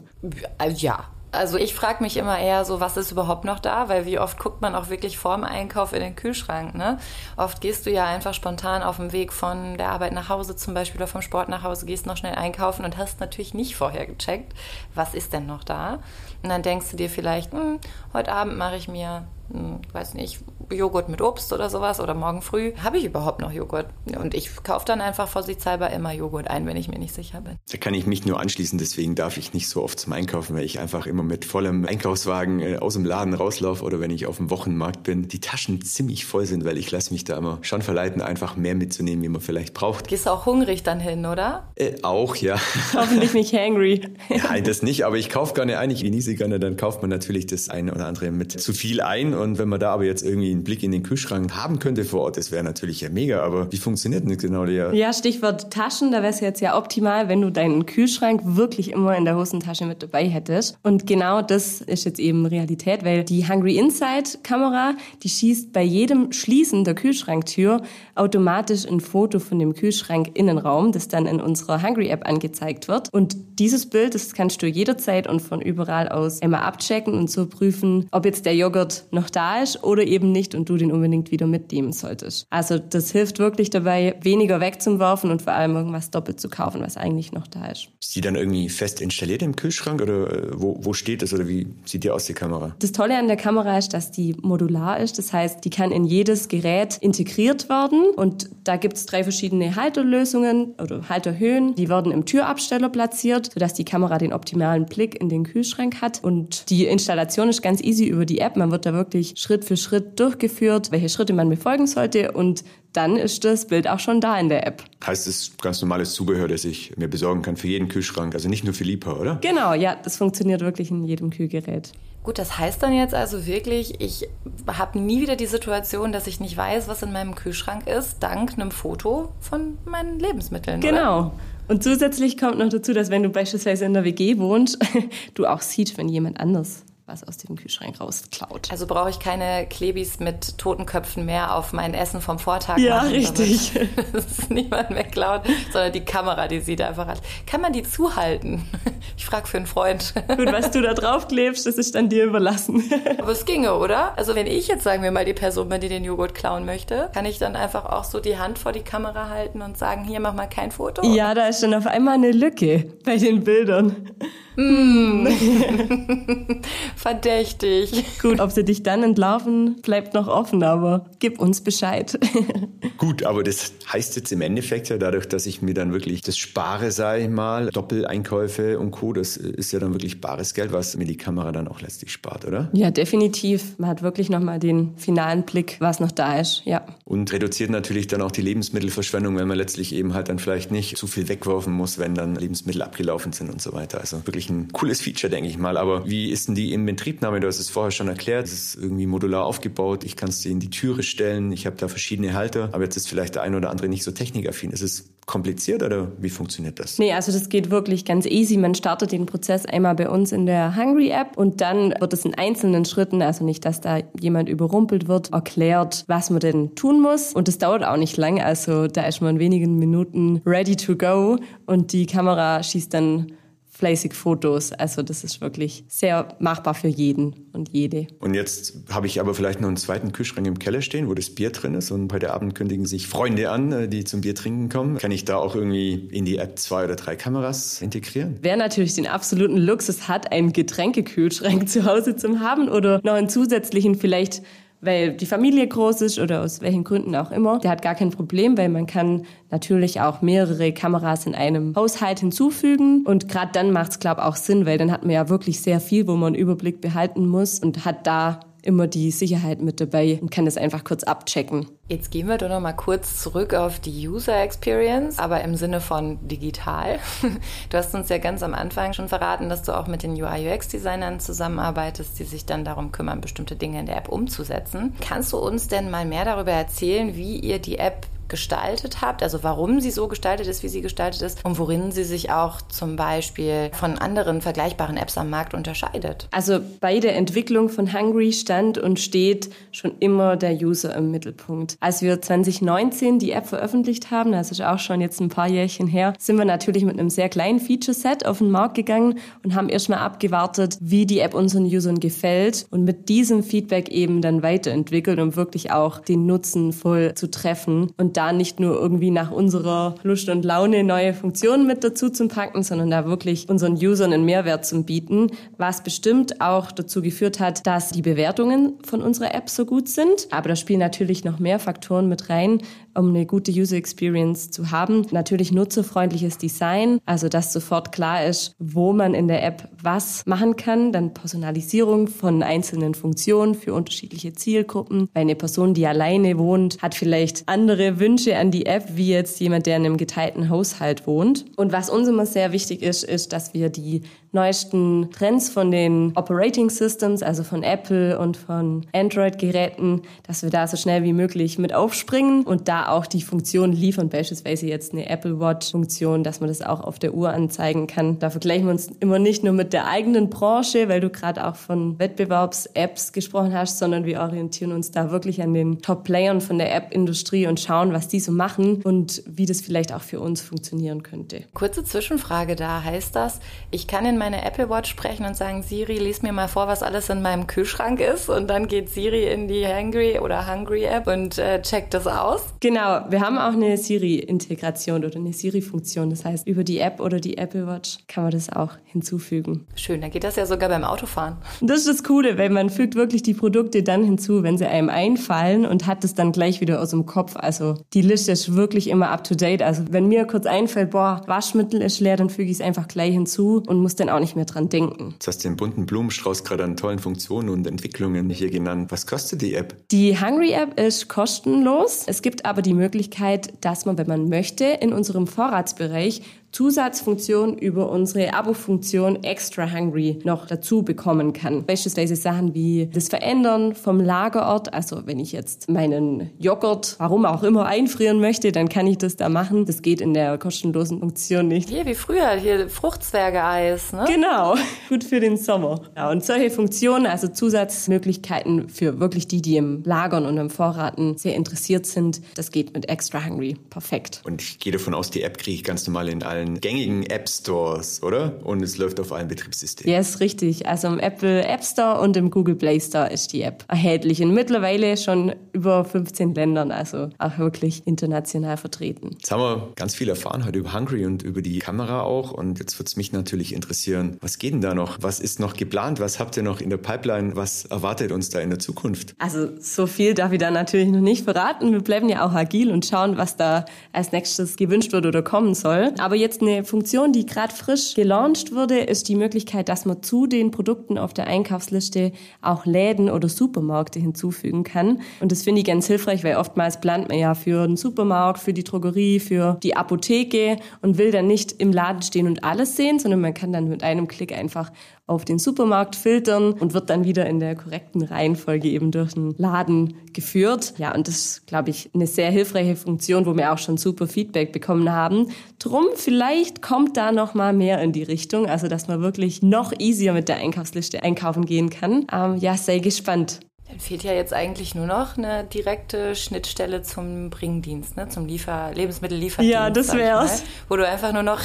Ja, 0.76 1.10
also 1.32 1.58
ich 1.58 1.74
frage 1.74 2.02
mich 2.02 2.16
immer 2.16 2.38
eher 2.38 2.64
so, 2.64 2.78
was 2.80 2.96
ist 2.96 3.10
überhaupt 3.10 3.44
noch 3.44 3.58
da? 3.58 3.88
Weil 3.88 4.06
wie 4.06 4.18
oft 4.18 4.38
guckt 4.38 4.62
man 4.62 4.74
auch 4.74 4.88
wirklich 4.88 5.18
vorm 5.18 5.42
Einkauf 5.42 5.92
in 5.92 6.00
den 6.00 6.14
Kühlschrank, 6.14 6.74
ne? 6.74 6.98
Oft 7.36 7.60
gehst 7.60 7.86
du 7.86 7.90
ja 7.90 8.06
einfach 8.06 8.34
spontan 8.34 8.82
auf 8.82 8.96
dem 8.96 9.12
Weg 9.12 9.32
von 9.32 9.76
der 9.76 9.88
Arbeit 9.88 10.12
nach 10.12 10.28
Hause 10.28 10.54
zum 10.54 10.74
Beispiel 10.74 11.00
oder 11.00 11.08
vom 11.08 11.22
Sport 11.22 11.48
nach 11.48 11.64
Hause, 11.64 11.86
gehst 11.86 12.06
noch 12.06 12.16
schnell 12.16 12.36
einkaufen 12.36 12.84
und 12.84 12.96
hast 12.96 13.20
natürlich 13.20 13.52
nicht 13.52 13.74
vorher 13.74 14.06
gecheckt, 14.06 14.54
was 14.94 15.12
ist 15.12 15.32
denn 15.32 15.46
noch 15.46 15.64
da? 15.64 15.98
Und 16.42 16.50
dann 16.50 16.62
denkst 16.62 16.90
du 16.92 16.96
dir 16.96 17.10
vielleicht, 17.10 17.52
hm, 17.52 17.80
heute 18.12 18.32
Abend 18.32 18.56
mache 18.56 18.76
ich 18.76 18.86
mir, 18.86 19.26
hm, 19.52 19.80
weiß 19.92 20.14
nicht, 20.14 20.38
Joghurt 20.70 21.08
mit 21.08 21.20
Obst 21.20 21.52
oder 21.52 21.70
sowas 21.70 22.00
oder 22.00 22.14
morgen 22.14 22.42
früh, 22.42 22.72
habe 22.82 22.98
ich 22.98 23.04
überhaupt 23.04 23.40
noch 23.40 23.52
Joghurt? 23.52 23.86
Und 24.18 24.34
ich 24.34 24.50
kaufe 24.62 24.84
dann 24.86 25.00
einfach 25.00 25.28
vorsichtshalber 25.28 25.90
immer 25.90 26.12
Joghurt 26.12 26.48
ein, 26.48 26.66
wenn 26.66 26.76
ich 26.76 26.88
mir 26.88 26.98
nicht 26.98 27.14
sicher 27.14 27.40
bin. 27.40 27.58
Da 27.70 27.78
kann 27.78 27.94
ich 27.94 28.06
mich 28.06 28.26
nur 28.26 28.40
anschließen, 28.40 28.78
deswegen 28.78 29.14
darf 29.14 29.36
ich 29.36 29.52
nicht 29.52 29.68
so 29.68 29.82
oft 29.82 29.98
zum 29.98 30.12
Einkaufen, 30.12 30.56
weil 30.56 30.64
ich 30.64 30.78
einfach 30.78 31.06
immer 31.06 31.22
mit 31.22 31.44
vollem 31.44 31.84
Einkaufswagen 31.86 32.60
äh, 32.60 32.76
aus 32.76 32.94
dem 32.94 33.04
Laden 33.04 33.34
rauslaufe 33.34 33.84
oder 33.84 34.00
wenn 34.00 34.10
ich 34.10 34.26
auf 34.26 34.36
dem 34.38 34.50
Wochenmarkt 34.50 35.02
bin, 35.02 35.28
die 35.28 35.40
Taschen 35.40 35.82
ziemlich 35.82 36.24
voll 36.24 36.46
sind, 36.46 36.64
weil 36.64 36.78
ich 36.78 36.90
lasse 36.90 37.12
mich 37.12 37.24
da 37.24 37.36
immer 37.36 37.58
schon 37.62 37.82
verleiten, 37.82 38.22
einfach 38.22 38.56
mehr 38.56 38.74
mitzunehmen, 38.74 39.22
wie 39.22 39.28
man 39.28 39.40
vielleicht 39.40 39.74
braucht. 39.74 40.08
Gehst 40.08 40.26
du 40.26 40.30
auch 40.30 40.46
hungrig 40.46 40.82
dann 40.82 41.00
hin, 41.00 41.26
oder? 41.26 41.68
Äh, 41.76 41.94
auch, 42.02 42.36
ja. 42.36 42.56
Hoffentlich 42.94 43.34
nicht 43.34 43.52
hangry. 43.52 44.00
Nein, 44.28 44.64
das 44.64 44.82
nicht, 44.82 45.04
aber 45.04 45.16
ich 45.16 45.28
kaufe 45.28 45.54
gerne 45.54 45.78
ein, 45.78 45.90
ich 45.90 46.02
genieße 46.02 46.34
gerne, 46.34 46.58
dann 46.58 46.76
kauft 46.76 47.02
man 47.02 47.10
natürlich 47.10 47.46
das 47.46 47.68
eine 47.68 47.92
oder 47.94 48.06
andere 48.06 48.30
mit 48.30 48.52
zu 48.60 48.72
viel 48.72 49.00
ein 49.00 49.34
und 49.34 49.58
wenn 49.58 49.68
man 49.68 49.80
da 49.80 49.92
aber 49.92 50.04
jetzt 50.04 50.22
irgendwie 50.22 50.53
einen 50.54 50.64
Blick 50.64 50.82
in 50.82 50.92
den 50.92 51.02
Kühlschrank 51.02 51.54
haben 51.54 51.78
könnte 51.78 52.04
vor 52.04 52.22
Ort, 52.22 52.36
das 52.36 52.50
wäre 52.50 52.64
natürlich 52.64 53.00
ja 53.00 53.10
mega, 53.10 53.42
aber 53.42 53.70
wie 53.72 53.76
funktioniert 53.76 54.24
denn 54.24 54.36
genau 54.38 54.64
der? 54.64 54.94
Ja, 54.94 55.12
Stichwort 55.12 55.70
Taschen, 55.70 56.12
da 56.12 56.18
wäre 56.18 56.32
es 56.32 56.40
jetzt 56.40 56.60
ja 56.60 56.76
optimal, 56.76 57.28
wenn 57.28 57.40
du 57.40 57.50
deinen 57.50 57.86
Kühlschrank 57.86 58.42
wirklich 58.44 58.92
immer 58.92 59.16
in 59.16 59.24
der 59.24 59.36
Hosentasche 59.36 59.84
mit 59.86 60.02
dabei 60.02 60.28
hättest. 60.28 60.78
Und 60.82 61.06
genau 61.06 61.42
das 61.42 61.80
ist 61.80 62.04
jetzt 62.04 62.20
eben 62.20 62.46
Realität, 62.46 63.04
weil 63.04 63.24
die 63.24 63.48
Hungry 63.48 63.76
Inside 63.76 64.38
Kamera, 64.42 64.94
die 65.22 65.28
schießt 65.28 65.72
bei 65.72 65.82
jedem 65.82 66.32
Schließen 66.32 66.84
der 66.84 66.94
Kühlschranktür 66.94 67.82
automatisch 68.14 68.86
ein 68.86 69.00
Foto 69.00 69.38
von 69.38 69.58
dem 69.58 69.74
Kühlschrank 69.74 70.30
Innenraum, 70.34 70.92
das 70.92 71.08
dann 71.08 71.26
in 71.26 71.40
unserer 71.40 71.82
Hungry 71.82 72.08
App 72.08 72.26
angezeigt 72.26 72.88
wird. 72.88 73.12
Und 73.12 73.36
dieses 73.58 73.86
Bild, 73.86 74.14
das 74.14 74.32
kannst 74.34 74.62
du 74.62 74.66
jederzeit 74.66 75.26
und 75.26 75.40
von 75.40 75.60
überall 75.60 76.08
aus 76.08 76.42
einmal 76.42 76.62
abchecken 76.62 77.14
und 77.14 77.30
so 77.30 77.46
prüfen, 77.46 78.06
ob 78.10 78.24
jetzt 78.24 78.46
der 78.46 78.54
Joghurt 78.54 79.04
noch 79.10 79.30
da 79.30 79.62
ist 79.62 79.82
oder 79.82 80.04
eben 80.04 80.32
nicht 80.32 80.43
und 80.52 80.68
du 80.68 80.76
den 80.76 80.90
unbedingt 80.90 81.30
wieder 81.30 81.46
mitnehmen 81.46 81.92
solltest. 81.92 82.46
Also 82.50 82.78
das 82.78 83.12
hilft 83.12 83.38
wirklich 83.38 83.70
dabei, 83.70 84.16
weniger 84.22 84.60
wegzuwerfen 84.60 85.30
und 85.30 85.42
vor 85.42 85.52
allem 85.52 85.76
irgendwas 85.76 86.10
doppelt 86.10 86.40
zu 86.40 86.48
kaufen, 86.48 86.80
was 86.80 86.96
eigentlich 86.96 87.32
noch 87.32 87.46
da 87.46 87.66
ist. 87.66 87.88
Ist 88.00 88.16
die 88.16 88.20
dann 88.20 88.34
irgendwie 88.34 88.68
fest 88.68 89.00
installiert 89.00 89.42
im 89.42 89.56
Kühlschrank 89.56 90.02
oder 90.02 90.30
äh, 90.30 90.50
wo, 90.54 90.78
wo 90.80 90.92
steht 90.92 91.22
das 91.22 91.32
oder 91.32 91.46
wie 91.46 91.66
sieht 91.84 92.04
die 92.04 92.10
aus, 92.10 92.24
die 92.26 92.34
Kamera? 92.34 92.74
Das 92.80 92.92
Tolle 92.92 93.16
an 93.18 93.28
der 93.28 93.36
Kamera 93.36 93.78
ist, 93.78 93.94
dass 93.94 94.10
die 94.10 94.34
modular 94.42 94.98
ist. 94.98 95.18
Das 95.18 95.32
heißt, 95.32 95.64
die 95.64 95.70
kann 95.70 95.92
in 95.92 96.04
jedes 96.04 96.48
Gerät 96.48 96.98
integriert 97.00 97.68
werden 97.68 98.06
und 98.16 98.50
da 98.64 98.76
gibt 98.76 98.96
es 98.96 99.06
drei 99.06 99.22
verschiedene 99.22 99.76
Halterlösungen 99.76 100.74
oder 100.82 101.08
Halterhöhen. 101.08 101.74
Die 101.74 101.88
werden 101.88 102.12
im 102.12 102.24
Türabsteller 102.24 102.88
platziert, 102.88 103.52
sodass 103.52 103.74
die 103.74 103.84
Kamera 103.84 104.18
den 104.18 104.32
optimalen 104.32 104.86
Blick 104.86 105.20
in 105.20 105.28
den 105.28 105.44
Kühlschrank 105.44 106.00
hat 106.00 106.22
und 106.22 106.70
die 106.70 106.86
Installation 106.86 107.48
ist 107.48 107.62
ganz 107.62 107.82
easy 107.82 108.06
über 108.06 108.24
die 108.24 108.38
App. 108.38 108.56
Man 108.56 108.70
wird 108.70 108.86
da 108.86 108.92
wirklich 108.92 109.34
Schritt 109.36 109.64
für 109.64 109.76
Schritt 109.76 110.18
durchgeführt, 110.34 110.90
welche 110.90 111.08
Schritte 111.08 111.32
man 111.32 111.48
befolgen 111.48 111.86
sollte 111.86 112.32
und 112.32 112.64
dann 112.92 113.16
ist 113.16 113.44
das 113.44 113.66
Bild 113.66 113.88
auch 113.88 113.98
schon 113.98 114.20
da 114.20 114.38
in 114.38 114.48
der 114.48 114.66
App. 114.66 114.84
Heißt 115.04 115.26
es 115.26 115.52
ganz 115.60 115.80
normales 115.80 116.12
Zubehör, 116.12 116.48
das 116.48 116.64
ich 116.64 116.96
mir 116.96 117.08
besorgen 117.08 117.42
kann 117.42 117.56
für 117.56 117.68
jeden 117.68 117.88
Kühlschrank, 117.88 118.34
also 118.34 118.48
nicht 118.48 118.64
nur 118.64 118.74
für 118.74 118.84
Liebhaber, 118.84 119.20
oder? 119.20 119.38
Genau, 119.40 119.74
ja, 119.74 119.96
das 119.96 120.16
funktioniert 120.16 120.60
wirklich 120.60 120.90
in 120.90 121.04
jedem 121.04 121.30
Kühlgerät. 121.30 121.92
Gut, 122.22 122.38
das 122.38 122.58
heißt 122.58 122.82
dann 122.82 122.94
jetzt 122.94 123.14
also 123.14 123.46
wirklich, 123.46 124.00
ich 124.00 124.28
habe 124.66 124.98
nie 124.98 125.20
wieder 125.20 125.36
die 125.36 125.46
Situation, 125.46 126.10
dass 126.10 126.26
ich 126.26 126.40
nicht 126.40 126.56
weiß, 126.56 126.88
was 126.88 127.02
in 127.02 127.12
meinem 127.12 127.34
Kühlschrank 127.34 127.86
ist, 127.86 128.22
dank 128.22 128.54
einem 128.54 128.70
Foto 128.70 129.32
von 129.40 129.76
meinen 129.84 130.18
Lebensmitteln. 130.18 130.80
Genau. 130.80 131.18
Oder? 131.18 131.32
Und 131.68 131.82
zusätzlich 131.82 132.38
kommt 132.38 132.58
noch 132.58 132.68
dazu, 132.68 132.92
dass 132.92 133.10
wenn 133.10 133.22
du 133.22 133.28
beispielsweise 133.28 133.84
in 133.84 133.94
der 133.94 134.04
WG 134.04 134.38
wohnst, 134.38 134.78
du 135.34 135.46
auch 135.46 135.60
siehst, 135.60 135.98
wenn 135.98 136.08
jemand 136.08 136.40
anders 136.40 136.84
was 137.06 137.22
aus 137.22 137.36
dem 137.36 137.54
Kühlschrank 137.56 138.00
rausklaut. 138.00 138.70
Also 138.70 138.86
brauche 138.86 139.10
ich 139.10 139.18
keine 139.18 139.66
Klebis 139.68 140.20
mit 140.20 140.56
Totenköpfen 140.56 141.26
mehr 141.26 141.54
auf 141.54 141.74
mein 141.74 141.92
Essen 141.92 142.22
vom 142.22 142.38
Vortag 142.38 142.78
ja, 142.78 142.96
machen. 142.96 143.10
Ja, 143.10 143.16
richtig. 143.16 143.72
Dass 144.12 144.48
niemand 144.48 144.88
mehr 144.88 145.04
klaut, 145.04 145.42
sondern 145.70 145.92
die 145.92 146.04
Kamera, 146.04 146.48
die 146.48 146.60
sieht 146.60 146.80
einfach 146.80 147.06
an. 147.06 147.18
Kann 147.46 147.60
man 147.60 147.72
die 147.72 147.82
zuhalten? 147.82 148.64
Ich 149.16 149.26
frage 149.26 149.46
für 149.46 149.58
einen 149.58 149.66
Freund. 149.66 150.12
Gut, 150.28 150.50
was 150.50 150.70
du 150.72 150.82
da 150.82 150.92
drauf 150.92 151.28
klebst, 151.28 151.66
das 151.66 151.76
ist 151.76 151.94
dann 151.94 152.08
dir 152.08 152.24
überlassen. 152.24 152.82
Aber 153.18 153.30
es 153.30 153.44
ginge, 153.44 153.74
oder? 153.74 154.18
Also 154.18 154.34
wenn 154.34 154.46
ich 154.46 154.66
jetzt, 154.66 154.82
sagen 154.82 155.02
wir 155.02 155.12
mal, 155.12 155.24
die 155.24 155.34
Person 155.34 155.68
bin, 155.68 155.80
die 155.80 155.88
den 155.88 156.04
Joghurt 156.04 156.34
klauen 156.34 156.64
möchte, 156.64 157.10
kann 157.14 157.24
ich 157.24 157.38
dann 157.38 157.54
einfach 157.54 157.84
auch 157.84 158.04
so 158.04 158.18
die 158.18 158.38
Hand 158.38 158.58
vor 158.58 158.72
die 158.72 158.82
Kamera 158.82 159.28
halten 159.28 159.62
und 159.62 159.78
sagen, 159.78 160.04
hier, 160.04 160.20
mach 160.20 160.34
mal 160.34 160.46
kein 160.46 160.72
Foto? 160.72 161.06
Ja, 161.06 161.34
da 161.34 161.46
ist 161.46 161.62
dann 161.62 161.74
auf 161.74 161.86
einmal 161.86 162.14
eine 162.14 162.32
Lücke 162.32 162.86
bei 163.04 163.16
den 163.16 163.44
Bildern. 163.44 164.10
Mm. 164.56 165.26
Verdächtig. 166.96 168.04
Gut, 168.20 168.40
ob 168.40 168.50
sie 168.50 168.64
dich 168.64 168.82
dann 168.82 169.02
entlarven, 169.02 169.76
bleibt 169.82 170.14
noch 170.14 170.28
offen, 170.28 170.62
aber 170.62 171.06
gib 171.18 171.40
uns 171.40 171.60
Bescheid. 171.62 172.18
Gut, 172.98 173.24
aber 173.24 173.42
das 173.42 173.72
heißt 173.92 174.16
jetzt 174.16 174.32
im 174.32 174.40
Endeffekt 174.40 174.88
ja 174.88 174.98
dadurch, 174.98 175.26
dass 175.26 175.46
ich 175.46 175.62
mir 175.62 175.74
dann 175.74 175.92
wirklich 175.92 176.22
das 176.22 176.38
spare, 176.38 176.90
sage 176.92 177.24
ich 177.24 177.28
mal, 177.28 177.70
Doppeleinkäufe 177.70 178.78
und 178.78 178.90
Co., 178.92 179.12
das 179.12 179.36
ist 179.36 179.72
ja 179.72 179.78
dann 179.80 179.92
wirklich 179.92 180.20
bares 180.20 180.54
Geld, 180.54 180.72
was 180.72 180.96
mir 180.96 181.04
die 181.04 181.16
Kamera 181.16 181.52
dann 181.52 181.68
auch 181.68 181.80
letztlich 181.80 182.12
spart, 182.12 182.46
oder? 182.46 182.70
Ja, 182.72 182.90
definitiv. 182.90 183.78
Man 183.78 183.90
hat 183.90 184.02
wirklich 184.02 184.30
nochmal 184.30 184.58
den 184.58 184.96
finalen 184.96 185.42
Blick, 185.42 185.76
was 185.80 186.00
noch 186.00 186.12
da 186.12 186.38
ist, 186.38 186.62
ja. 186.64 186.86
Und 187.04 187.32
reduziert 187.32 187.70
natürlich 187.70 188.06
dann 188.06 188.22
auch 188.22 188.30
die 188.30 188.42
Lebensmittelverschwendung, 188.42 189.36
wenn 189.36 189.48
man 189.48 189.58
letztlich 189.58 189.94
eben 189.94 190.14
halt 190.14 190.28
dann 190.28 190.38
vielleicht 190.38 190.70
nicht 190.70 190.96
zu 190.96 191.06
viel 191.06 191.28
wegwerfen 191.28 191.72
muss, 191.72 191.98
wenn 191.98 192.14
dann 192.14 192.34
Lebensmittel 192.34 192.82
abgelaufen 192.82 193.32
sind 193.32 193.50
und 193.50 193.60
so 193.60 193.72
weiter. 193.72 194.00
Also 194.00 194.26
wirklich 194.26 194.43
ein 194.50 194.68
cooles 194.72 195.00
Feature, 195.00 195.30
denke 195.30 195.48
ich 195.48 195.58
mal. 195.58 195.76
Aber 195.76 196.08
wie 196.08 196.30
ist 196.30 196.48
denn 196.48 196.54
die 196.54 196.72
Inbetriebnahme? 196.72 197.40
Du 197.40 197.46
hast 197.46 197.58
es 197.58 197.70
vorher 197.70 197.90
schon 197.90 198.08
erklärt. 198.08 198.46
Es 198.46 198.52
ist 198.52 198.74
irgendwie 198.76 199.06
modular 199.06 199.44
aufgebaut. 199.44 200.04
Ich 200.04 200.16
kann 200.16 200.28
es 200.28 200.40
dir 200.40 200.50
in 200.50 200.60
die 200.60 200.70
Türe 200.70 201.02
stellen. 201.02 201.52
Ich 201.52 201.66
habe 201.66 201.76
da 201.76 201.88
verschiedene 201.88 202.34
Halter. 202.34 202.70
Aber 202.72 202.84
jetzt 202.84 202.96
ist 202.96 203.08
vielleicht 203.08 203.34
der 203.34 203.42
eine 203.42 203.56
oder 203.56 203.70
andere 203.70 203.88
nicht 203.88 204.04
so 204.04 204.10
technikaffin. 204.10 204.70
Ist 204.70 204.82
es 204.82 205.10
kompliziert 205.26 205.82
oder 205.82 206.12
wie 206.18 206.28
funktioniert 206.28 206.78
das? 206.78 206.98
Nee, 206.98 207.12
also 207.12 207.32
das 207.32 207.48
geht 207.48 207.70
wirklich 207.70 208.04
ganz 208.04 208.26
easy. 208.26 208.56
Man 208.56 208.74
startet 208.74 209.12
den 209.12 209.26
Prozess 209.26 209.64
einmal 209.66 209.94
bei 209.94 210.08
uns 210.08 210.32
in 210.32 210.46
der 210.46 210.76
Hungry 210.76 211.10
App 211.10 211.36
und 211.36 211.60
dann 211.60 211.94
wird 211.98 212.12
es 212.12 212.24
in 212.24 212.34
einzelnen 212.34 212.84
Schritten, 212.84 213.22
also 213.22 213.44
nicht, 213.44 213.64
dass 213.64 213.80
da 213.80 214.00
jemand 214.20 214.48
überrumpelt 214.48 215.08
wird, 215.08 215.32
erklärt, 215.32 216.04
was 216.06 216.30
man 216.30 216.40
denn 216.40 216.74
tun 216.74 217.00
muss. 217.00 217.32
Und 217.32 217.48
das 217.48 217.58
dauert 217.58 217.84
auch 217.84 217.96
nicht 217.96 218.16
lang. 218.16 218.40
Also 218.40 218.86
da 218.86 219.02
ist 219.02 219.20
man 219.20 219.36
in 219.36 219.40
wenigen 219.40 219.78
Minuten 219.78 220.42
ready 220.44 220.76
to 220.76 220.96
go 220.96 221.38
und 221.66 221.92
die 221.92 222.06
Kamera 222.06 222.62
schießt 222.62 222.92
dann 222.92 223.32
fleißig 223.76 224.14
Fotos. 224.14 224.72
Also 224.72 225.02
das 225.02 225.24
ist 225.24 225.40
wirklich 225.40 225.84
sehr 225.88 226.28
machbar 226.38 226.74
für 226.74 226.88
jeden 226.88 227.48
und 227.52 227.70
jede. 227.70 228.06
Und 228.20 228.34
jetzt 228.34 228.84
habe 228.90 229.06
ich 229.06 229.20
aber 229.20 229.34
vielleicht 229.34 229.60
noch 229.60 229.68
einen 229.68 229.76
zweiten 229.76 230.12
Kühlschrank 230.12 230.46
im 230.46 230.58
Keller 230.58 230.80
stehen, 230.80 231.08
wo 231.08 231.14
das 231.14 231.30
Bier 231.30 231.50
drin 231.50 231.74
ist 231.74 231.90
und 231.90 232.12
heute 232.12 232.32
Abend 232.32 232.54
kündigen 232.54 232.86
sich 232.86 233.08
Freunde 233.08 233.50
an, 233.50 233.72
äh, 233.72 233.88
die 233.88 234.04
zum 234.04 234.20
Bier 234.20 234.34
trinken 234.34 234.68
kommen. 234.68 234.98
Kann 234.98 235.10
ich 235.10 235.24
da 235.24 235.36
auch 235.36 235.54
irgendwie 235.56 235.94
in 235.94 236.24
die 236.24 236.38
App 236.38 236.58
zwei 236.58 236.84
oder 236.84 236.96
drei 236.96 237.16
Kameras 237.16 237.82
integrieren? 237.82 238.38
Wer 238.42 238.56
natürlich 238.56 238.94
den 238.94 239.06
absoluten 239.06 239.56
Luxus 239.56 240.08
hat, 240.08 240.30
einen 240.32 240.52
Getränkekühlschrank 240.52 241.68
zu 241.68 241.84
Hause 241.84 242.16
zu 242.16 242.40
haben 242.40 242.68
oder 242.68 243.00
noch 243.02 243.14
einen 243.14 243.28
zusätzlichen 243.28 243.96
vielleicht 243.96 244.42
weil 244.84 245.12
die 245.12 245.26
Familie 245.26 245.66
groß 245.66 246.02
ist 246.02 246.18
oder 246.18 246.42
aus 246.42 246.60
welchen 246.60 246.84
Gründen 246.84 247.14
auch 247.16 247.30
immer. 247.30 247.58
Der 247.58 247.70
hat 247.70 247.82
gar 247.82 247.94
kein 247.94 248.10
Problem, 248.10 248.56
weil 248.56 248.68
man 248.68 248.86
kann 248.86 249.24
natürlich 249.50 250.00
auch 250.00 250.22
mehrere 250.22 250.72
Kameras 250.72 251.26
in 251.26 251.34
einem 251.34 251.74
Haushalt 251.76 252.20
hinzufügen. 252.20 253.04
Und 253.06 253.28
gerade 253.28 253.52
dann 253.52 253.70
macht 253.70 253.92
es, 253.92 253.98
glaube 253.98 254.20
ich, 254.20 254.26
auch 254.26 254.36
Sinn, 254.36 254.66
weil 254.66 254.78
dann 254.78 254.90
hat 254.90 255.02
man 255.02 255.12
ja 255.12 255.28
wirklich 255.28 255.60
sehr 255.60 255.80
viel, 255.80 256.06
wo 256.06 256.14
man 256.16 256.34
einen 256.34 256.36
Überblick 256.36 256.80
behalten 256.80 257.26
muss 257.26 257.58
und 257.58 257.84
hat 257.84 258.06
da 258.06 258.40
immer 258.64 258.86
die 258.86 259.10
Sicherheit 259.10 259.60
mit 259.60 259.80
dabei 259.80 260.18
und 260.20 260.30
kann 260.30 260.44
das 260.44 260.56
einfach 260.56 260.84
kurz 260.84 261.04
abchecken. 261.04 261.66
Jetzt 261.88 262.10
gehen 262.10 262.28
wir 262.28 262.38
doch 262.38 262.48
noch 262.48 262.60
mal 262.60 262.72
kurz 262.72 263.20
zurück 263.20 263.52
auf 263.52 263.78
die 263.78 264.08
User 264.08 264.42
Experience, 264.42 265.18
aber 265.18 265.42
im 265.42 265.54
Sinne 265.54 265.80
von 265.80 266.26
digital. 266.26 266.98
Du 267.70 267.78
hast 267.78 267.94
uns 267.94 268.08
ja 268.08 268.18
ganz 268.18 268.42
am 268.42 268.54
Anfang 268.54 268.92
schon 268.92 269.08
verraten, 269.08 269.48
dass 269.48 269.62
du 269.62 269.76
auch 269.76 269.86
mit 269.86 270.02
den 270.02 270.12
UI-UX-Designern 270.12 271.20
zusammenarbeitest, 271.20 272.18
die 272.18 272.24
sich 272.24 272.46
dann 272.46 272.64
darum 272.64 272.92
kümmern, 272.92 273.20
bestimmte 273.20 273.56
Dinge 273.56 273.80
in 273.80 273.86
der 273.86 273.96
App 273.96 274.08
umzusetzen. 274.08 274.94
Kannst 275.00 275.32
du 275.32 275.38
uns 275.38 275.68
denn 275.68 275.90
mal 275.90 276.04
mehr 276.04 276.24
darüber 276.24 276.52
erzählen, 276.52 277.16
wie 277.16 277.38
ihr 277.38 277.58
die 277.58 277.78
App 277.78 278.06
gestaltet 278.34 279.00
habt, 279.00 279.22
also 279.22 279.44
warum 279.44 279.80
sie 279.80 279.92
so 279.92 280.08
gestaltet 280.08 280.48
ist, 280.48 280.64
wie 280.64 280.68
sie 280.68 280.80
gestaltet 280.80 281.22
ist 281.22 281.44
und 281.44 281.56
worin 281.56 281.92
sie 281.92 282.02
sich 282.02 282.32
auch 282.32 282.62
zum 282.62 282.96
Beispiel 282.96 283.70
von 283.72 283.96
anderen 283.96 284.40
vergleichbaren 284.40 284.96
Apps 284.96 285.16
am 285.16 285.30
Markt 285.30 285.54
unterscheidet. 285.54 286.26
Also 286.32 286.58
bei 286.80 286.98
der 286.98 287.14
Entwicklung 287.14 287.68
von 287.68 287.92
Hungry 287.92 288.32
stand 288.32 288.76
und 288.76 288.98
steht 288.98 289.50
schon 289.70 289.92
immer 290.00 290.36
der 290.36 290.54
User 290.54 290.96
im 290.96 291.12
Mittelpunkt. 291.12 291.76
Als 291.78 292.02
wir 292.02 292.20
2019 292.20 293.20
die 293.20 293.30
App 293.30 293.46
veröffentlicht 293.46 294.10
haben, 294.10 294.32
das 294.32 294.50
ist 294.50 294.62
auch 294.62 294.80
schon 294.80 295.00
jetzt 295.00 295.20
ein 295.20 295.28
paar 295.28 295.48
Jährchen 295.48 295.86
her, 295.86 296.14
sind 296.18 296.36
wir 296.36 296.44
natürlich 296.44 296.84
mit 296.84 296.98
einem 296.98 297.10
sehr 297.10 297.28
kleinen 297.28 297.60
Feature-Set 297.60 298.26
auf 298.26 298.38
den 298.38 298.50
Markt 298.50 298.74
gegangen 298.74 299.20
und 299.44 299.54
haben 299.54 299.68
erstmal 299.68 300.00
abgewartet, 300.00 300.76
wie 300.80 301.06
die 301.06 301.20
App 301.20 301.34
unseren 301.34 301.66
Usern 301.66 302.00
gefällt 302.00 302.66
und 302.72 302.82
mit 302.82 303.08
diesem 303.08 303.44
Feedback 303.44 303.90
eben 303.90 304.22
dann 304.22 304.42
weiterentwickelt, 304.42 305.20
um 305.20 305.36
wirklich 305.36 305.70
auch 305.70 306.00
den 306.00 306.26
Nutzen 306.26 306.72
voll 306.72 307.14
zu 307.14 307.30
treffen. 307.30 307.92
Und 307.96 308.16
da 308.16 308.23
nicht 308.32 308.60
nur 308.60 308.74
irgendwie 308.74 309.10
nach 309.10 309.30
unserer 309.30 309.94
Lust 310.02 310.28
und 310.28 310.44
Laune 310.44 310.84
neue 310.84 311.14
Funktionen 311.14 311.66
mit 311.66 311.84
dazu 311.84 312.10
zu 312.10 312.28
packen, 312.28 312.62
sondern 312.62 312.90
da 312.90 313.06
wirklich 313.06 313.48
unseren 313.48 313.74
Usern 313.74 314.12
einen 314.12 314.24
Mehrwert 314.24 314.64
zu 314.64 314.82
bieten, 314.82 315.30
was 315.58 315.82
bestimmt 315.82 316.40
auch 316.40 316.72
dazu 316.72 317.02
geführt 317.02 317.40
hat, 317.40 317.66
dass 317.66 317.90
die 317.90 318.02
Bewertungen 318.02 318.74
von 318.84 319.02
unserer 319.02 319.34
App 319.34 319.48
so 319.50 319.66
gut 319.66 319.88
sind. 319.88 320.28
Aber 320.30 320.48
da 320.48 320.56
spielen 320.56 320.80
natürlich 320.80 321.24
noch 321.24 321.38
mehr 321.38 321.58
Faktoren 321.58 322.08
mit 322.08 322.30
rein, 322.30 322.60
um 322.96 323.08
eine 323.08 323.26
gute 323.26 323.50
User 323.50 323.76
Experience 323.76 324.50
zu 324.50 324.70
haben. 324.70 325.06
Natürlich 325.10 325.52
nutzerfreundliches 325.52 326.38
Design, 326.38 326.98
also 327.06 327.28
dass 327.28 327.52
sofort 327.52 327.92
klar 327.92 328.24
ist, 328.24 328.54
wo 328.58 328.92
man 328.92 329.14
in 329.14 329.28
der 329.28 329.44
App 329.44 329.68
was 329.82 330.24
machen 330.26 330.56
kann. 330.56 330.92
Dann 330.92 331.14
Personalisierung 331.14 332.08
von 332.08 332.42
einzelnen 332.42 332.94
Funktionen 332.94 333.54
für 333.54 333.74
unterschiedliche 333.74 334.32
Zielgruppen. 334.32 335.08
Weil 335.12 335.22
eine 335.22 335.34
Person, 335.34 335.74
die 335.74 335.86
alleine 335.86 336.38
wohnt, 336.38 336.80
hat 336.82 336.94
vielleicht 336.94 337.48
andere 337.48 337.98
Wünsche 337.98 338.36
an 338.36 338.50
die 338.50 338.66
App, 338.66 338.96
wie 338.96 339.10
jetzt 339.10 339.40
jemand, 339.40 339.66
der 339.66 339.76
in 339.76 339.86
einem 339.86 339.96
geteilten 339.96 340.48
Haushalt 340.48 341.06
wohnt. 341.06 341.44
Und 341.56 341.72
was 341.72 341.90
uns 341.90 342.08
immer 342.08 342.26
sehr 342.26 342.52
wichtig 342.52 342.82
ist, 342.82 343.04
ist, 343.04 343.32
dass 343.32 343.54
wir 343.54 343.68
die 343.68 344.02
neuesten 344.34 345.10
Trends 345.12 345.48
von 345.48 345.70
den 345.70 346.12
Operating 346.16 346.68
Systems, 346.68 347.22
also 347.22 347.44
von 347.44 347.62
Apple 347.62 348.18
und 348.18 348.36
von 348.36 348.84
Android-Geräten, 348.92 350.02
dass 350.26 350.42
wir 350.42 350.50
da 350.50 350.66
so 350.66 350.76
schnell 350.76 351.04
wie 351.04 351.12
möglich 351.12 351.58
mit 351.58 351.72
aufspringen 351.72 352.42
und 352.42 352.68
da 352.68 352.83
auch 352.90 353.06
die 353.06 353.22
Funktion 353.22 353.72
liefern, 353.72 354.08
beispielsweise 354.08 354.66
jetzt 354.66 354.92
eine 354.92 355.08
Apple 355.08 355.40
Watch-Funktion, 355.40 356.24
dass 356.24 356.40
man 356.40 356.48
das 356.48 356.62
auch 356.62 356.80
auf 356.80 356.98
der 356.98 357.14
Uhr 357.14 357.30
anzeigen 357.30 357.86
kann. 357.86 358.18
Da 358.18 358.30
vergleichen 358.30 358.66
wir 358.66 358.72
uns 358.72 358.90
immer 359.00 359.18
nicht 359.18 359.44
nur 359.44 359.52
mit 359.52 359.72
der 359.72 359.86
eigenen 359.86 360.30
Branche, 360.30 360.88
weil 360.88 361.00
du 361.00 361.10
gerade 361.10 361.46
auch 361.46 361.56
von 361.56 361.98
Wettbewerbs-Apps 361.98 363.12
gesprochen 363.12 363.54
hast, 363.54 363.78
sondern 363.78 364.04
wir 364.04 364.20
orientieren 364.20 364.72
uns 364.72 364.90
da 364.90 365.10
wirklich 365.10 365.42
an 365.42 365.54
den 365.54 365.82
Top-Playern 365.82 366.40
von 366.40 366.58
der 366.58 366.74
App-Industrie 366.74 367.46
und 367.46 367.60
schauen, 367.60 367.92
was 367.92 368.08
die 368.08 368.20
so 368.20 368.32
machen 368.32 368.82
und 368.82 369.22
wie 369.26 369.46
das 369.46 369.60
vielleicht 369.60 369.92
auch 369.92 370.02
für 370.02 370.20
uns 370.20 370.40
funktionieren 370.40 371.02
könnte. 371.02 371.44
Kurze 371.54 371.84
Zwischenfrage 371.84 372.56
da. 372.56 372.82
Heißt 372.84 373.16
das, 373.16 373.40
ich 373.70 373.86
kann 373.86 374.06
in 374.06 374.18
meine 374.18 374.44
Apple 374.44 374.68
Watch 374.68 374.90
sprechen 374.90 375.26
und 375.26 375.36
sagen, 375.36 375.62
Siri, 375.62 375.98
lies 375.98 376.22
mir 376.22 376.32
mal 376.32 376.48
vor, 376.48 376.68
was 376.68 376.82
alles 376.82 377.08
in 377.08 377.22
meinem 377.22 377.46
Kühlschrank 377.46 378.00
ist 378.00 378.28
und 378.28 378.48
dann 378.48 378.68
geht 378.68 378.90
Siri 378.90 379.30
in 379.32 379.48
die 379.48 379.66
Hungry 379.66 380.18
oder 380.18 380.52
Hungry 380.52 380.84
App 380.84 381.06
und 381.06 381.38
äh, 381.38 381.62
checkt 381.62 381.94
das 381.94 382.06
aus? 382.06 382.42
Genau, 382.60 382.73
wir 382.74 383.20
haben 383.20 383.38
auch 383.38 383.52
eine 383.52 383.76
Siri-Integration 383.76 385.04
oder 385.04 385.16
eine 385.16 385.32
Siri-Funktion. 385.32 386.10
Das 386.10 386.24
heißt, 386.24 386.46
über 386.46 386.64
die 386.64 386.78
App 386.78 387.00
oder 387.00 387.20
die 387.20 387.38
Apple 387.38 387.66
Watch 387.66 387.98
kann 388.08 388.24
man 388.24 388.32
das 388.32 388.50
auch 388.50 388.72
hinzufügen. 388.84 389.66
Schön, 389.74 390.00
da 390.00 390.08
geht 390.08 390.24
das 390.24 390.36
ja 390.36 390.46
sogar 390.46 390.68
beim 390.68 390.84
Autofahren. 390.84 391.36
Das 391.60 391.80
ist 391.80 391.88
das 391.88 392.04
Coole, 392.04 392.38
weil 392.38 392.50
man 392.50 392.70
fügt 392.70 392.94
wirklich 392.94 393.22
die 393.22 393.34
Produkte 393.34 393.82
dann 393.82 394.04
hinzu, 394.04 394.42
wenn 394.42 394.58
sie 394.58 394.66
einem 394.66 394.88
einfallen 394.88 395.66
und 395.66 395.86
hat 395.86 396.04
es 396.04 396.14
dann 396.14 396.32
gleich 396.32 396.60
wieder 396.60 396.80
aus 396.80 396.90
dem 396.90 397.06
Kopf. 397.06 397.36
Also 397.36 397.74
die 397.92 398.02
Liste 398.02 398.32
ist 398.32 398.54
wirklich 398.54 398.88
immer 398.88 399.10
up 399.10 399.24
to 399.24 399.34
date. 399.34 399.62
Also 399.62 399.84
wenn 399.90 400.08
mir 400.08 400.24
kurz 400.26 400.46
einfällt, 400.46 400.90
boah, 400.90 401.22
Waschmittel 401.26 401.82
ist 401.82 402.00
leer, 402.00 402.16
dann 402.16 402.30
füge 402.30 402.50
ich 402.50 402.58
es 402.58 402.60
einfach 402.60 402.88
gleich 402.88 403.12
hinzu 403.12 403.62
und 403.66 403.78
muss 403.78 403.96
dann 403.96 404.08
auch 404.08 404.20
nicht 404.20 404.36
mehr 404.36 404.44
dran 404.44 404.68
denken. 404.68 405.10
Jetzt 405.14 405.26
hast 405.26 405.44
du 405.44 405.48
den 405.48 405.56
bunten 405.56 405.86
Blumenstrauß 405.86 406.44
gerade 406.44 406.64
an 406.64 406.76
tollen 406.76 406.98
Funktionen 406.98 407.48
und 407.48 407.66
Entwicklungen 407.66 408.30
hier 408.30 408.50
genannt. 408.50 408.90
Was 408.90 409.06
kostet 409.06 409.42
die 409.42 409.54
App? 409.54 409.76
Die 409.90 410.18
Hungry 410.20 410.52
App 410.52 410.78
ist 410.78 411.08
kostenlos. 411.08 412.04
Es 412.06 412.22
gibt 412.22 412.44
aber 412.44 412.62
die 412.64 412.74
Möglichkeit, 412.74 413.52
dass 413.64 413.84
man, 413.84 413.96
wenn 413.98 414.08
man 414.08 414.28
möchte, 414.28 414.64
in 414.64 414.92
unserem 414.92 415.26
Vorratsbereich 415.26 416.22
Zusatzfunktion 416.54 417.58
über 417.58 417.90
unsere 417.90 418.32
Abo-Funktion 418.32 419.24
Extra 419.24 419.72
Hungry 419.72 420.20
noch 420.22 420.46
dazu 420.46 420.84
bekommen 420.84 421.32
kann. 421.32 421.66
Beispielsweise 421.66 422.14
Sachen 422.14 422.54
wie 422.54 422.88
das 422.92 423.08
Verändern 423.08 423.74
vom 423.74 423.98
Lagerort. 423.98 424.72
Also 424.72 425.02
wenn 425.04 425.18
ich 425.18 425.32
jetzt 425.32 425.68
meinen 425.68 426.30
Joghurt, 426.38 426.94
warum 426.98 427.26
auch 427.26 427.42
immer, 427.42 427.66
einfrieren 427.66 428.20
möchte, 428.20 428.52
dann 428.52 428.68
kann 428.68 428.86
ich 428.86 428.98
das 428.98 429.16
da 429.16 429.28
machen. 429.28 429.66
Das 429.66 429.82
geht 429.82 430.00
in 430.00 430.14
der 430.14 430.38
kostenlosen 430.38 431.00
Funktion 431.00 431.48
nicht. 431.48 431.70
Hier 431.70 431.86
wie 431.86 431.96
früher, 431.96 432.30
hier 432.36 432.68
Fruchtzwerge-Eis, 432.68 433.92
ne? 433.92 434.04
Genau, 434.06 434.54
gut 434.88 435.02
für 435.02 435.18
den 435.18 435.36
Sommer. 435.36 435.80
Ja, 435.96 436.08
und 436.08 436.24
solche 436.24 436.50
Funktionen, 436.50 437.06
also 437.06 437.26
Zusatzmöglichkeiten 437.26 438.68
für 438.68 439.00
wirklich 439.00 439.26
die, 439.26 439.42
die 439.42 439.56
im 439.56 439.82
Lagern 439.82 440.24
und 440.24 440.38
im 440.38 440.50
Vorraten 440.50 441.18
sehr 441.18 441.34
interessiert 441.34 441.84
sind, 441.84 442.20
das 442.36 442.52
geht 442.52 442.74
mit 442.74 442.88
Extra 442.88 443.24
Hungry 443.24 443.56
perfekt. 443.70 444.22
Und 444.24 444.40
ich 444.40 444.60
gehe 444.60 444.72
davon 444.72 444.94
aus, 444.94 445.10
die 445.10 445.22
App 445.22 445.36
kriege 445.36 445.56
ich 445.56 445.64
ganz 445.64 445.84
normal 445.88 446.08
in 446.08 446.22
allen 446.22 446.43
allen 446.44 446.60
gängigen 446.60 447.04
App 447.04 447.28
Stores, 447.28 448.02
oder? 448.02 448.40
Und 448.44 448.62
es 448.62 448.78
läuft 448.78 449.00
auf 449.00 449.12
allen 449.12 449.28
Betriebssystemen. 449.28 449.90
Ja, 449.90 449.98
yes, 449.98 450.20
richtig. 450.20 450.66
Also 450.66 450.88
im 450.88 450.98
Apple 450.98 451.44
App 451.44 451.64
Store 451.64 452.00
und 452.00 452.16
im 452.16 452.30
Google 452.30 452.54
Play 452.54 452.80
Store 452.80 453.10
ist 453.10 453.32
die 453.32 453.42
App 453.42 453.64
erhältlich. 453.68 454.22
Und 454.22 454.34
mittlerweile 454.34 454.96
schon 454.96 455.34
über 455.52 455.84
15 455.84 456.34
Ländern, 456.34 456.70
also 456.70 457.10
auch 457.18 457.38
wirklich 457.38 457.86
international 457.86 458.56
vertreten. 458.56 459.10
Jetzt 459.12 459.30
haben 459.30 459.40
wir 459.40 459.72
ganz 459.76 459.94
viel 459.94 460.08
erfahren 460.08 460.44
heute 460.44 460.58
über 460.58 460.74
Hungry 460.74 461.06
und 461.06 461.22
über 461.22 461.42
die 461.42 461.58
Kamera 461.58 462.02
auch. 462.02 462.32
Und 462.32 462.58
jetzt 462.58 462.78
würde 462.78 462.88
es 462.88 462.96
mich 462.96 463.12
natürlich 463.12 463.54
interessieren, 463.54 464.16
was 464.20 464.38
geht 464.38 464.52
denn 464.52 464.60
da 464.60 464.74
noch? 464.74 464.98
Was 465.00 465.20
ist 465.20 465.40
noch 465.40 465.54
geplant? 465.54 466.00
Was 466.00 466.18
habt 466.18 466.36
ihr 466.36 466.42
noch 466.42 466.60
in 466.60 466.70
der 466.70 466.76
Pipeline? 466.76 467.36
Was 467.36 467.64
erwartet 467.66 468.12
uns 468.12 468.28
da 468.30 468.40
in 468.40 468.50
der 468.50 468.58
Zukunft? 468.58 469.14
Also 469.18 469.48
so 469.60 469.86
viel 469.86 470.14
darf 470.14 470.32
ich 470.32 470.38
da 470.38 470.50
natürlich 470.50 470.88
noch 470.88 471.00
nicht 471.00 471.24
verraten. 471.24 471.72
Wir 471.72 471.80
bleiben 471.80 472.08
ja 472.08 472.26
auch 472.26 472.32
agil 472.32 472.70
und 472.70 472.84
schauen, 472.84 473.16
was 473.16 473.36
da 473.36 473.64
als 473.92 474.12
nächstes 474.12 474.56
gewünscht 474.56 474.92
wird 474.92 475.06
oder 475.06 475.22
kommen 475.22 475.54
soll. 475.54 475.92
Aber 475.98 476.16
jetzt 476.16 476.33
eine 476.42 476.64
Funktion, 476.64 477.12
die 477.12 477.26
gerade 477.26 477.54
frisch 477.54 477.94
gelauncht 477.94 478.54
wurde, 478.54 478.78
ist 478.78 479.08
die 479.08 479.16
Möglichkeit, 479.16 479.68
dass 479.68 479.84
man 479.84 480.02
zu 480.02 480.26
den 480.26 480.50
Produkten 480.50 480.98
auf 480.98 481.14
der 481.14 481.26
Einkaufsliste 481.26 482.12
auch 482.42 482.66
Läden 482.66 483.10
oder 483.10 483.28
Supermärkte 483.28 483.98
hinzufügen 483.98 484.64
kann. 484.64 485.00
Und 485.20 485.32
das 485.32 485.42
finde 485.42 485.60
ich 485.60 485.66
ganz 485.66 485.86
hilfreich, 485.86 486.24
weil 486.24 486.36
oftmals 486.36 486.80
plant 486.80 487.08
man 487.08 487.18
ja 487.18 487.34
für 487.34 487.66
den 487.66 487.76
Supermarkt, 487.76 488.40
für 488.40 488.52
die 488.52 488.64
Drogerie, 488.64 489.20
für 489.20 489.58
die 489.62 489.76
Apotheke 489.76 490.56
und 490.82 490.98
will 490.98 491.10
dann 491.10 491.26
nicht 491.26 491.52
im 491.60 491.72
Laden 491.72 492.02
stehen 492.02 492.26
und 492.26 492.44
alles 492.44 492.76
sehen, 492.76 492.98
sondern 492.98 493.20
man 493.20 493.34
kann 493.34 493.52
dann 493.52 493.68
mit 493.68 493.82
einem 493.82 494.08
Klick 494.08 494.32
einfach 494.32 494.70
auf 495.06 495.24
den 495.24 495.38
Supermarkt 495.38 495.96
filtern 495.96 496.54
und 496.54 496.72
wird 496.72 496.88
dann 496.88 497.04
wieder 497.04 497.26
in 497.26 497.38
der 497.38 497.54
korrekten 497.54 498.02
Reihenfolge 498.02 498.68
eben 498.68 498.90
durch 498.90 499.12
den 499.12 499.34
Laden 499.36 499.94
geführt. 500.12 500.74
Ja, 500.78 500.94
und 500.94 501.08
das 501.08 501.16
ist, 501.16 501.46
glaube 501.46 501.70
ich, 501.70 501.90
eine 501.94 502.06
sehr 502.06 502.30
hilfreiche 502.30 502.76
Funktion, 502.76 503.26
wo 503.26 503.36
wir 503.36 503.52
auch 503.52 503.58
schon 503.58 503.76
super 503.76 504.06
Feedback 504.06 504.52
bekommen 504.52 504.90
haben. 504.90 505.28
Drum, 505.58 505.84
vielleicht 505.94 506.62
kommt 506.62 506.96
da 506.96 507.12
noch 507.12 507.34
mal 507.34 507.52
mehr 507.52 507.82
in 507.82 507.92
die 507.92 508.02
Richtung, 508.02 508.46
also 508.46 508.68
dass 508.68 508.88
man 508.88 509.02
wirklich 509.02 509.42
noch 509.42 509.72
easier 509.78 510.14
mit 510.14 510.28
der 510.28 510.36
Einkaufsliste 510.36 511.02
einkaufen 511.02 511.44
gehen 511.44 511.68
kann. 511.68 512.06
Ähm, 512.10 512.36
ja, 512.36 512.56
sei 512.56 512.78
gespannt. 512.78 513.40
Dann 513.74 513.80
fehlt 513.80 514.04
ja 514.04 514.12
jetzt 514.12 514.32
eigentlich 514.32 514.76
nur 514.76 514.86
noch 514.86 515.18
eine 515.18 515.42
direkte 515.42 516.14
Schnittstelle 516.14 516.82
zum 516.82 517.28
Bringdienst, 517.30 517.96
ne? 517.96 518.08
zum 518.08 518.24
Liefer 518.24 518.70
Lebensmittellieferdienst. 518.72 519.52
Ja, 519.52 519.68
das 519.68 519.92
wär's. 519.92 520.44
wo 520.68 520.76
du 520.76 520.86
einfach 520.86 521.12
nur 521.12 521.24
noch, 521.24 521.40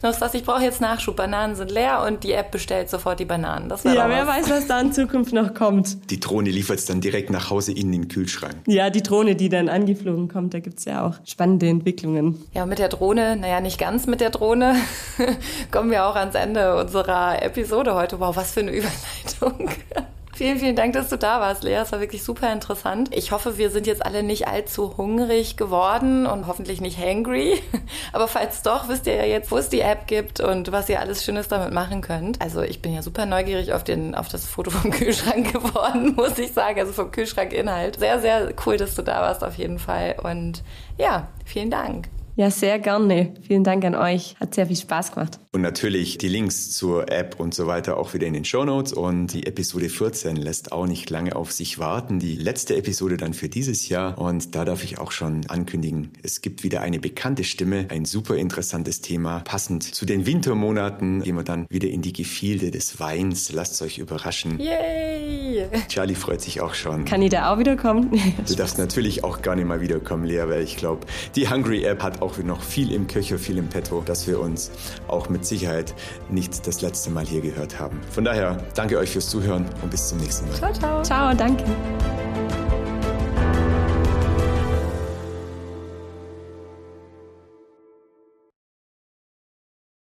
noch 0.00 0.14
sagst, 0.14 0.36
ich 0.36 0.44
brauche 0.44 0.62
jetzt 0.62 0.80
Nachschub, 0.80 1.16
Bananen 1.16 1.56
sind 1.56 1.72
leer 1.72 2.04
und 2.06 2.22
die 2.22 2.30
App 2.30 2.52
bestellt 2.52 2.90
sofort 2.90 3.18
die 3.18 3.24
Bananen. 3.24 3.68
Das 3.68 3.82
ja, 3.82 4.08
wer 4.08 4.24
was. 4.24 4.36
weiß, 4.36 4.50
was 4.50 4.66
da 4.68 4.80
in 4.80 4.92
Zukunft 4.92 5.32
noch 5.32 5.52
kommt. 5.52 6.10
Die 6.12 6.20
Drohne 6.20 6.50
liefert 6.50 6.78
es 6.78 6.84
dann 6.84 7.00
direkt 7.00 7.30
nach 7.30 7.50
Hause 7.50 7.72
in 7.72 7.90
den 7.90 8.06
Kühlschrank. 8.06 8.54
Ja, 8.68 8.88
die 8.88 9.02
Drohne, 9.02 9.34
die 9.34 9.48
dann 9.48 9.68
angeflogen 9.68 10.28
kommt, 10.28 10.54
da 10.54 10.60
gibt's 10.60 10.84
ja 10.84 11.04
auch 11.04 11.14
spannende 11.24 11.66
Entwicklungen. 11.66 12.40
Ja, 12.52 12.66
mit 12.66 12.78
der 12.78 12.88
Drohne, 12.88 13.36
naja, 13.36 13.60
nicht 13.60 13.80
ganz 13.80 14.06
mit 14.06 14.20
der 14.20 14.30
Drohne, 14.30 14.76
kommen 15.72 15.90
wir 15.90 16.06
auch 16.06 16.14
ans 16.14 16.36
Ende 16.36 16.76
unserer 16.76 17.42
Episode 17.42 17.96
heute. 17.96 18.20
Wow, 18.20 18.36
was 18.36 18.52
für 18.52 18.60
eine 18.60 18.70
Überleitung. 18.70 19.70
Vielen, 20.36 20.58
vielen 20.58 20.74
Dank, 20.74 20.94
dass 20.94 21.10
du 21.10 21.16
da 21.16 21.40
warst, 21.40 21.62
Lea. 21.62 21.74
Es 21.74 21.92
war 21.92 22.00
wirklich 22.00 22.24
super 22.24 22.52
interessant. 22.52 23.14
Ich 23.14 23.30
hoffe, 23.30 23.56
wir 23.56 23.70
sind 23.70 23.86
jetzt 23.86 24.04
alle 24.04 24.24
nicht 24.24 24.48
allzu 24.48 24.96
hungrig 24.96 25.56
geworden 25.56 26.26
und 26.26 26.48
hoffentlich 26.48 26.80
nicht 26.80 26.98
hangry. 26.98 27.62
Aber 28.12 28.26
falls 28.26 28.62
doch, 28.62 28.88
wisst 28.88 29.06
ihr 29.06 29.14
ja 29.14 29.24
jetzt, 29.24 29.52
wo 29.52 29.58
es 29.58 29.68
die 29.68 29.80
App 29.80 30.08
gibt 30.08 30.40
und 30.40 30.72
was 30.72 30.88
ihr 30.88 30.98
alles 30.98 31.24
Schönes 31.24 31.46
damit 31.46 31.72
machen 31.72 32.00
könnt. 32.00 32.40
Also 32.40 32.62
ich 32.62 32.82
bin 32.82 32.92
ja 32.92 33.02
super 33.02 33.26
neugierig 33.26 33.72
auf, 33.72 33.84
den, 33.84 34.16
auf 34.16 34.26
das 34.26 34.44
Foto 34.44 34.72
vom 34.72 34.90
Kühlschrank 34.92 35.52
geworden, 35.52 36.14
muss 36.16 36.36
ich 36.36 36.52
sagen. 36.52 36.80
Also 36.80 36.92
vom 36.92 37.12
Kühlschrankinhalt. 37.12 38.00
Sehr, 38.00 38.20
sehr 38.20 38.52
cool, 38.66 38.76
dass 38.76 38.96
du 38.96 39.02
da 39.02 39.20
warst 39.20 39.44
auf 39.44 39.54
jeden 39.54 39.78
Fall. 39.78 40.16
Und 40.20 40.64
ja, 40.98 41.28
vielen 41.44 41.70
Dank. 41.70 42.08
Ja, 42.36 42.50
sehr 42.50 42.80
gerne. 42.80 43.32
Vielen 43.46 43.62
Dank 43.62 43.84
an 43.84 43.94
euch. 43.94 44.34
Hat 44.40 44.54
sehr 44.54 44.66
viel 44.66 44.76
Spaß 44.76 45.12
gemacht. 45.12 45.38
Und 45.52 45.60
natürlich 45.60 46.18
die 46.18 46.26
Links 46.26 46.72
zur 46.72 47.10
App 47.12 47.38
und 47.38 47.54
so 47.54 47.68
weiter 47.68 47.96
auch 47.96 48.12
wieder 48.12 48.26
in 48.26 48.34
den 48.34 48.44
Show 48.44 48.64
Notes. 48.64 48.92
Und 48.92 49.28
die 49.28 49.46
Episode 49.46 49.88
14 49.88 50.34
lässt 50.34 50.72
auch 50.72 50.86
nicht 50.86 51.08
lange 51.10 51.36
auf 51.36 51.52
sich 51.52 51.78
warten. 51.78 52.18
Die 52.18 52.34
letzte 52.34 52.74
Episode 52.74 53.16
dann 53.16 53.34
für 53.34 53.48
dieses 53.48 53.88
Jahr. 53.88 54.18
Und 54.18 54.56
da 54.56 54.64
darf 54.64 54.82
ich 54.82 54.98
auch 54.98 55.12
schon 55.12 55.46
ankündigen, 55.48 56.10
es 56.22 56.40
gibt 56.40 56.64
wieder 56.64 56.80
eine 56.80 56.98
bekannte 56.98 57.44
Stimme, 57.44 57.86
ein 57.90 58.04
super 58.04 58.36
interessantes 58.36 59.00
Thema, 59.00 59.40
passend 59.40 59.94
zu 59.94 60.04
den 60.04 60.26
Wintermonaten. 60.26 61.22
Gehen 61.22 61.36
wir 61.36 61.44
dann 61.44 61.66
wieder 61.70 61.88
in 61.88 62.02
die 62.02 62.12
Gefilde 62.12 62.72
des 62.72 62.98
Weins. 62.98 63.52
Lasst 63.52 63.80
euch 63.80 63.98
überraschen. 63.98 64.58
Yay! 64.58 65.43
Charlie 65.88 66.14
freut 66.14 66.40
sich 66.40 66.60
auch 66.60 66.74
schon. 66.74 67.04
Kann 67.04 67.22
ich 67.22 67.30
da 67.30 67.52
auch 67.52 67.58
wiederkommen? 67.58 68.10
du 68.46 68.54
darfst 68.56 68.78
natürlich 68.78 69.24
auch 69.24 69.42
gar 69.42 69.56
nicht 69.56 69.66
mal 69.66 69.80
wiederkommen, 69.80 70.24
Lea, 70.24 70.44
weil 70.46 70.62
ich 70.62 70.76
glaube, 70.76 71.06
die 71.34 71.48
Hungry 71.48 71.84
App 71.84 72.02
hat 72.02 72.22
auch 72.22 72.38
noch 72.38 72.62
viel 72.62 72.92
im 72.92 73.06
Köcher, 73.06 73.38
viel 73.38 73.58
im 73.58 73.68
Petto, 73.68 74.02
dass 74.04 74.26
wir 74.26 74.40
uns 74.40 74.70
auch 75.08 75.28
mit 75.28 75.44
Sicherheit 75.44 75.94
nicht 76.28 76.66
das 76.66 76.82
letzte 76.82 77.10
Mal 77.10 77.24
hier 77.24 77.40
gehört 77.40 77.78
haben. 77.78 78.00
Von 78.10 78.24
daher 78.24 78.58
danke 78.74 78.98
euch 78.98 79.10
fürs 79.10 79.28
Zuhören 79.28 79.66
und 79.82 79.90
bis 79.90 80.08
zum 80.08 80.18
nächsten 80.18 80.48
Mal. 80.48 80.56
Ciao, 80.56 80.72
ciao. 80.72 81.02
Ciao, 81.02 81.34
danke. 81.34 81.64